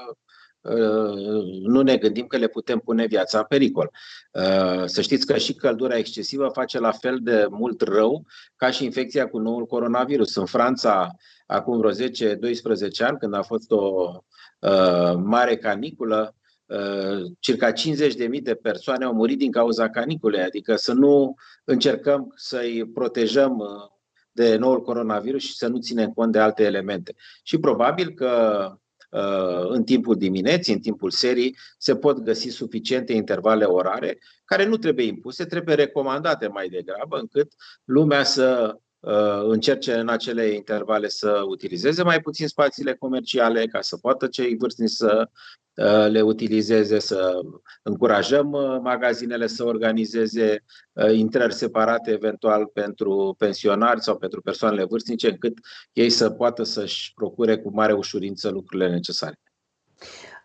nu 1.61 1.81
ne 1.81 1.97
gândim 1.97 2.27
că 2.27 2.37
le 2.37 2.47
putem 2.47 2.79
pune 2.79 3.05
viața 3.05 3.37
în 3.37 3.45
pericol. 3.47 3.91
Să 4.85 5.01
știți 5.01 5.25
că 5.25 5.37
și 5.37 5.53
căldura 5.53 5.97
excesivă 5.97 6.47
face 6.47 6.79
la 6.79 6.91
fel 6.91 7.19
de 7.21 7.47
mult 7.49 7.81
rău 7.81 8.25
ca 8.55 8.71
și 8.71 8.83
infecția 8.83 9.27
cu 9.27 9.37
noul 9.37 9.65
coronavirus. 9.65 10.35
În 10.35 10.45
Franța, 10.45 11.15
acum 11.45 11.77
vreo 11.77 11.91
10-12 11.91 11.95
ani, 12.99 13.17
când 13.17 13.33
a 13.33 13.41
fost 13.41 13.71
o 13.71 14.11
Uh, 14.11 14.46
mare 15.23 15.57
caniculă, 15.57 16.35
uh, 16.65 17.31
circa 17.39 17.71
50.000 17.71 18.41
de 18.41 18.55
persoane 18.55 19.05
au 19.05 19.13
murit 19.13 19.37
din 19.37 19.51
cauza 19.51 19.89
caniculei, 19.89 20.41
adică 20.41 20.75
să 20.75 20.93
nu 20.93 21.35
încercăm 21.63 22.33
să-i 22.35 22.89
protejăm 22.93 23.57
uh, 23.57 23.67
de 24.31 24.55
noul 24.55 24.81
coronavirus 24.81 25.43
și 25.43 25.55
să 25.55 25.67
nu 25.67 25.79
ținem 25.79 26.11
cont 26.11 26.31
de 26.31 26.39
alte 26.39 26.63
elemente. 26.63 27.15
Și 27.43 27.57
probabil 27.57 28.09
că 28.09 28.71
în 29.69 29.83
timpul 29.83 30.15
dimineții, 30.15 30.73
în 30.73 30.79
timpul 30.79 31.11
serii, 31.11 31.57
se 31.77 31.95
pot 31.95 32.19
găsi 32.19 32.49
suficiente 32.49 33.13
intervale 33.13 33.63
orare 33.65 34.17
care 34.45 34.65
nu 34.65 34.77
trebuie 34.77 35.05
impuse, 35.05 35.45
trebuie 35.45 35.75
recomandate 35.75 36.47
mai 36.47 36.67
degrabă, 36.67 37.17
încât 37.17 37.51
lumea 37.83 38.23
să 38.23 38.77
Uh, 38.77 38.86
încerce 39.43 39.93
în 39.93 40.09
acele 40.09 40.47
intervale 40.47 41.07
să 41.07 41.41
utilizeze 41.47 42.03
mai 42.03 42.19
puțin 42.19 42.47
spațiile 42.47 42.93
comerciale 42.95 43.65
ca 43.65 43.81
să 43.81 43.97
poată 43.97 44.27
cei 44.27 44.55
vârstnici 44.57 44.89
să 44.89 45.29
uh, 45.75 46.07
le 46.09 46.21
utilizeze, 46.21 46.99
să 46.99 47.39
încurajăm 47.83 48.51
uh, 48.51 48.77
magazinele 48.81 49.47
să 49.47 49.63
organizeze 49.63 50.63
intrări 51.13 51.53
separate 51.53 52.11
eventual 52.11 52.65
pentru 52.65 53.35
pensionari 53.37 54.01
sau 54.01 54.17
pentru 54.17 54.41
persoanele 54.41 54.83
vârstnice, 54.83 55.29
încât 55.29 55.57
ei 55.93 56.09
să 56.09 56.29
poată 56.29 56.63
să-și 56.63 57.11
procure 57.13 57.57
cu 57.57 57.73
mare 57.73 57.93
ușurință 57.93 58.49
lucrurile 58.49 58.89
necesare. 58.89 59.39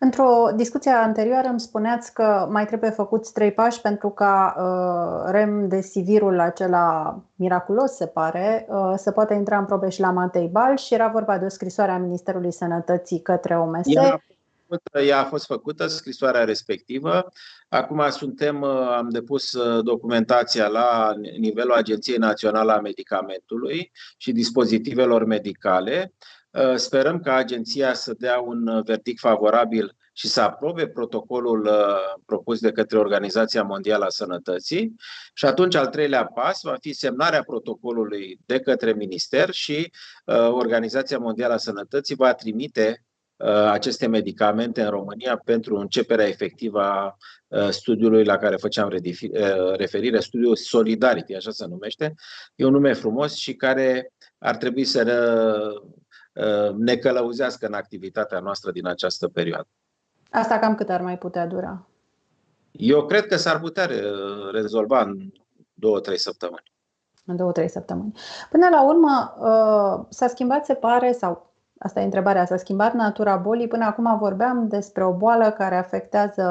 Într-o 0.04 0.50
discuție 0.56 0.90
anterioară 0.90 1.48
îmi 1.48 1.60
spuneați 1.60 2.12
că 2.12 2.48
mai 2.50 2.66
trebuie 2.66 2.90
făcuți 2.90 3.32
trei 3.32 3.52
pași 3.52 3.80
pentru 3.80 4.10
ca 4.10 4.54
uh, 4.58 5.30
remdesivirul 5.32 6.40
acela 6.40 7.18
miraculos, 7.34 7.90
se 7.90 8.06
pare, 8.06 8.66
uh, 8.68 8.92
să 8.96 9.10
poată 9.10 9.34
intra 9.34 9.58
în 9.58 9.64
probe 9.64 9.88
și 9.88 10.00
la 10.00 10.10
Matei 10.10 10.48
Bal 10.48 10.76
și 10.76 10.94
era 10.94 11.08
vorba 11.08 11.38
de 11.38 11.44
o 11.44 11.48
scrisoare 11.48 11.90
a 11.90 11.98
Ministerului 11.98 12.52
Sănătății 12.52 13.20
către 13.20 13.58
OMS. 13.58 13.86
Ea, 13.86 14.24
ea 15.06 15.20
a 15.20 15.24
fost 15.24 15.46
făcută, 15.46 15.86
scrisoarea 15.86 16.44
respectivă. 16.44 17.32
Acum 17.68 18.02
suntem, 18.10 18.60
uh, 18.60 18.94
am 18.96 19.08
depus 19.08 19.52
uh, 19.52 19.84
documentația 19.84 20.66
la 20.66 21.14
nivelul 21.38 21.72
Agenției 21.72 22.16
Naționale 22.16 22.72
a 22.72 22.80
Medicamentului 22.80 23.92
și 24.16 24.32
dispozitivelor 24.32 25.24
medicale. 25.24 26.12
Uh, 26.52 26.74
sperăm 26.76 27.20
ca 27.20 27.34
agenția 27.34 27.94
să 27.94 28.14
dea 28.18 28.40
un 28.40 28.66
uh, 28.66 28.84
verdict 28.84 29.18
favorabil 29.18 29.96
și 30.12 30.28
să 30.28 30.40
aprobe 30.40 30.86
protocolul 30.86 31.64
uh, 31.64 32.22
propus 32.26 32.60
de 32.60 32.72
către 32.72 32.98
Organizația 32.98 33.62
Mondială 33.62 34.04
a 34.04 34.08
Sănătății 34.08 34.94
și 35.34 35.44
atunci 35.44 35.74
al 35.74 35.86
treilea 35.86 36.24
pas 36.24 36.60
va 36.62 36.76
fi 36.80 36.92
semnarea 36.92 37.42
protocolului 37.42 38.38
de 38.46 38.60
către 38.60 38.92
minister 38.92 39.50
și 39.50 39.92
Organizația 40.50 41.18
Mondială 41.18 41.52
a 41.52 41.56
Sănătății 41.56 42.14
va 42.14 42.34
trimite 42.34 43.04
aceste 43.70 44.06
medicamente 44.06 44.82
în 44.82 44.90
România 44.90 45.40
pentru 45.44 45.76
începerea 45.76 46.26
efectivă 46.26 46.82
a 46.82 47.16
studiului 47.70 48.24
la 48.24 48.36
care 48.36 48.56
făceam 48.56 48.88
referire, 49.76 50.20
studiul 50.20 50.56
Solidarity, 50.56 51.34
așa 51.34 51.50
se 51.50 51.66
numește. 51.66 52.14
E 52.54 52.64
un 52.64 52.72
nume 52.72 52.92
frumos 52.92 53.34
și 53.34 53.54
care 53.54 54.12
ar 54.38 54.56
trebui 54.56 54.84
să 54.84 55.02
Uh, 55.02 56.01
ne 56.76 56.96
călăuzească 56.96 57.66
în 57.66 57.74
activitatea 57.74 58.38
noastră 58.38 58.70
din 58.70 58.86
această 58.86 59.28
perioadă. 59.28 59.68
Asta 60.30 60.58
cam 60.58 60.74
cât 60.74 60.88
ar 60.88 61.00
mai 61.00 61.18
putea 61.18 61.46
dura? 61.46 61.86
Eu 62.70 63.06
cred 63.06 63.26
că 63.26 63.36
s-ar 63.36 63.60
putea 63.60 63.88
rezolva 64.52 65.02
în 65.02 65.32
două-trei 65.74 66.18
săptămâni. 66.18 66.72
În 67.26 67.36
două-trei 67.36 67.68
săptămâni. 67.68 68.12
Până 68.50 68.68
la 68.68 68.86
urmă, 68.86 69.34
uh, 69.38 70.06
s-a 70.08 70.26
schimbat, 70.26 70.64
se 70.64 70.74
pare, 70.74 71.12
sau 71.12 71.52
Asta 71.84 72.00
e 72.00 72.04
întrebarea. 72.04 72.44
S-a 72.44 72.56
schimbat 72.56 72.94
natura 72.94 73.36
bolii. 73.36 73.68
Până 73.68 73.84
acum 73.84 74.18
vorbeam 74.18 74.68
despre 74.68 75.04
o 75.04 75.12
boală 75.12 75.50
care 75.50 75.76
afectează 75.76 76.44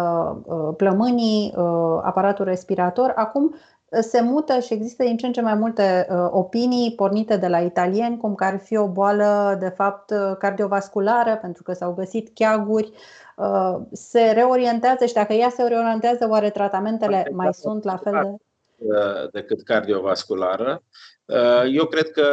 uh, 0.45 0.73
plămânii, 0.77 1.53
aparatul 2.01 2.45
respirator. 2.45 3.11
Acum 3.15 3.55
se 3.99 4.21
mută 4.21 4.59
și 4.59 4.73
există 4.73 5.03
din 5.03 5.17
ce 5.17 5.25
în 5.25 5.31
ce 5.31 5.41
mai 5.41 5.55
multe 5.55 6.07
uh, 6.09 6.27
opinii 6.31 6.95
pornite 6.95 7.37
de 7.37 7.47
la 7.47 7.59
italieni, 7.59 8.17
cum 8.17 8.35
că 8.35 8.43
ar 8.43 8.59
fi 8.59 8.77
o 8.77 8.87
boală, 8.87 9.57
de 9.59 9.69
fapt, 9.69 10.09
uh, 10.09 10.37
cardiovasculară, 10.37 11.37
pentru 11.41 11.63
că 11.63 11.73
s-au 11.73 11.93
găsit 11.93 12.29
cheaguri. 12.33 12.91
Uh, 13.37 13.75
se 13.91 14.31
reorientează 14.33 15.05
și 15.05 15.13
dacă 15.13 15.33
ea 15.33 15.49
se 15.49 15.63
reorientează, 15.63 16.27
oare 16.29 16.49
tratamentele 16.49 17.27
mai 17.31 17.53
sunt 17.53 17.83
la 17.83 17.97
fel 17.97 18.13
de. 18.77 19.29
decât 19.31 19.63
cardiovasculară. 19.63 20.83
Eu 21.71 21.85
cred 21.85 22.11
că, 22.11 22.27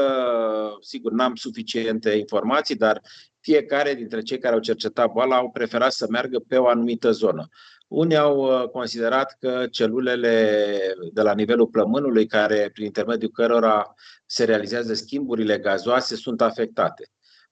sigur, 0.80 1.12
n-am 1.12 1.34
suficiente 1.34 2.10
informații, 2.10 2.74
dar 2.76 3.00
fiecare 3.40 3.94
dintre 3.94 4.20
cei 4.20 4.38
care 4.38 4.54
au 4.54 4.60
cercetat 4.60 5.12
boala 5.12 5.36
au 5.36 5.50
preferat 5.50 5.92
să 5.92 6.06
meargă 6.10 6.38
pe 6.48 6.56
o 6.56 6.66
anumită 6.66 7.10
zonă. 7.10 7.48
Unii 7.88 8.16
au 8.16 8.62
uh, 8.62 8.68
considerat 8.68 9.36
că 9.40 9.66
celulele 9.70 10.78
de 11.12 11.22
la 11.22 11.34
nivelul 11.34 11.66
plămânului, 11.66 12.26
care 12.26 12.70
prin 12.72 12.84
intermediul 12.84 13.30
cărora 13.30 13.94
se 14.26 14.44
realizează 14.44 14.94
schimburile 14.94 15.58
gazoase, 15.58 16.16
sunt 16.16 16.40
afectate. 16.40 17.08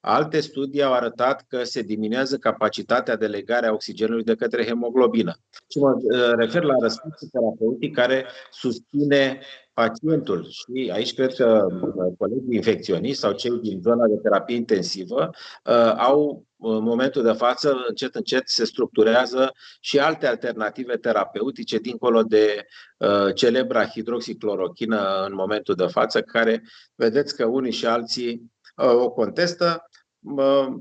Alte 0.09 0.41
studii 0.41 0.83
au 0.83 0.93
arătat 0.93 1.45
că 1.49 1.65
se 1.65 1.83
diminuează 1.83 2.37
capacitatea 2.37 3.17
de 3.17 3.27
legare 3.27 3.67
a 3.67 3.73
oxigenului 3.73 4.25
de 4.25 4.35
către 4.35 4.65
hemoglobină. 4.65 5.35
Și 5.71 5.79
mă 5.79 5.91
uh, 5.91 6.33
refer 6.37 6.63
la 6.63 6.75
răspunsul 6.81 7.29
terapeutic 7.33 7.95
care 7.95 8.27
susține 8.51 9.41
pacientul. 9.73 10.47
Și 10.49 10.91
aici 10.93 11.15
cred 11.15 11.35
că 11.35 11.67
uh, 11.71 12.15
colegii 12.19 12.55
infecționiști 12.55 13.19
sau 13.19 13.33
cei 13.33 13.59
din 13.63 13.81
zona 13.83 14.07
de 14.07 14.17
terapie 14.23 14.57
intensivă 14.57 15.31
uh, 15.65 15.95
au 15.97 16.45
în 16.59 16.83
momentul 16.83 17.23
de 17.23 17.33
față, 17.33 17.85
încet, 17.89 18.15
încet 18.15 18.43
se 18.49 18.65
structurează 18.65 19.53
și 19.81 19.99
alte 19.99 20.27
alternative 20.27 20.97
terapeutice 20.97 21.79
dincolo 21.79 22.23
de 22.23 22.67
uh, 22.99 23.35
celebra 23.35 23.87
hidroxiclorochină 23.87 25.25
în 25.27 25.35
momentul 25.35 25.75
de 25.75 25.87
față, 25.87 26.23
care 26.23 26.63
vedeți 26.95 27.37
că 27.37 27.45
unii 27.45 27.73
și 27.73 27.87
alții 27.87 28.53
uh, 28.77 28.95
o 28.95 29.11
contestă 29.11 29.89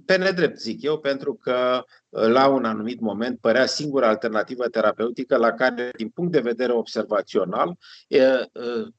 pe 0.05 0.15
nedrept, 0.15 0.59
zic 0.59 0.81
eu, 0.81 0.99
pentru 0.99 1.33
că 1.33 1.83
la 2.09 2.47
un 2.47 2.65
anumit 2.65 2.99
moment 2.99 3.39
părea 3.39 3.65
singura 3.65 4.07
alternativă 4.07 4.67
terapeutică 4.67 5.37
la 5.37 5.51
care, 5.51 5.91
din 5.97 6.09
punct 6.09 6.31
de 6.31 6.39
vedere 6.39 6.71
observațional, 6.71 7.77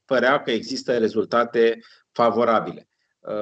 părea 0.05 0.41
că 0.41 0.51
există 0.51 0.97
rezultate 0.97 1.79
favorabile. 2.11 2.87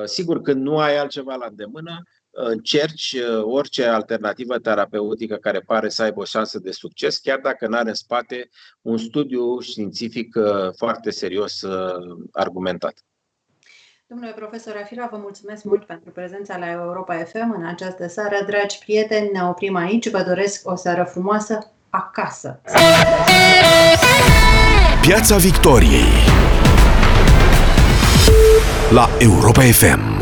Sigur, 0.05 0.41
când 0.41 0.61
nu 0.61 0.77
ai 0.77 0.97
altceva 0.97 1.35
la 1.35 1.45
îndemână, 1.49 2.03
încerci 2.37 3.17
orice 3.41 3.85
alternativă 3.85 4.59
terapeutică 4.59 5.35
care 5.35 5.59
pare 5.59 5.89
să 5.89 6.03
aibă 6.03 6.19
o 6.19 6.25
șansă 6.25 6.59
de 6.59 6.71
succes, 6.71 7.17
chiar 7.17 7.39
dacă 7.39 7.67
nu 7.67 7.77
are 7.77 7.89
în 7.89 7.95
spate 7.95 8.49
un 8.81 8.97
studiu 8.97 9.59
științific 9.59 10.37
foarte 10.75 11.09
serios 11.09 11.65
argumentat. 12.31 12.99
Domnule 14.07 14.31
profesor 14.31 14.79
Afira, 14.83 15.07
vă 15.11 15.17
mulțumesc 15.21 15.63
mult 15.63 15.83
pentru 15.85 16.11
prezența 16.11 16.57
la 16.57 16.71
Europa 16.71 17.15
FM 17.15 17.53
în 17.57 17.65
această 17.65 18.07
seară. 18.07 18.35
Dragi 18.45 18.77
prieteni, 18.79 19.29
ne 19.33 19.43
oprim 19.43 19.75
aici. 19.75 20.09
Vă 20.09 20.23
doresc 20.27 20.69
o 20.69 20.75
seară 20.75 21.03
frumoasă 21.03 21.71
acasă. 21.89 22.59
Piața 25.01 25.37
Victoriei 25.37 26.11
la 28.91 29.09
Europa 29.19 29.61
FM. 29.61 30.14